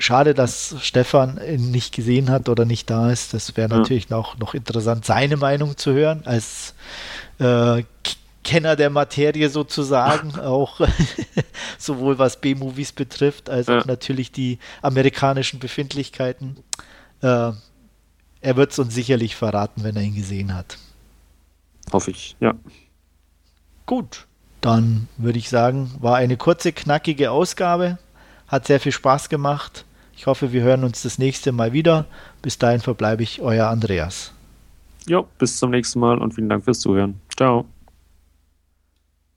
[0.00, 3.34] Schade, dass Stefan ihn nicht gesehen hat oder nicht da ist.
[3.34, 4.16] Das wäre natürlich ja.
[4.16, 6.74] noch, noch interessant, seine Meinung zu hören, als
[7.38, 7.82] äh,
[8.42, 10.80] Kenner der Materie sozusagen, auch
[11.78, 13.80] sowohl was B-Movies betrifft, als ja.
[13.80, 16.56] auch natürlich die amerikanischen Befindlichkeiten.
[17.20, 17.52] Äh,
[18.42, 20.78] er wird es uns sicherlich verraten, wenn er ihn gesehen hat.
[21.92, 22.54] Hoffe ich, ja.
[23.84, 24.26] Gut,
[24.62, 27.98] dann würde ich sagen, war eine kurze, knackige Ausgabe.
[28.48, 29.84] Hat sehr viel Spaß gemacht.
[30.20, 32.04] Ich hoffe, wir hören uns das nächste Mal wieder.
[32.42, 34.34] Bis dahin verbleibe ich euer Andreas.
[35.08, 37.18] Jo, bis zum nächsten Mal und vielen Dank fürs Zuhören.
[37.34, 37.64] Ciao.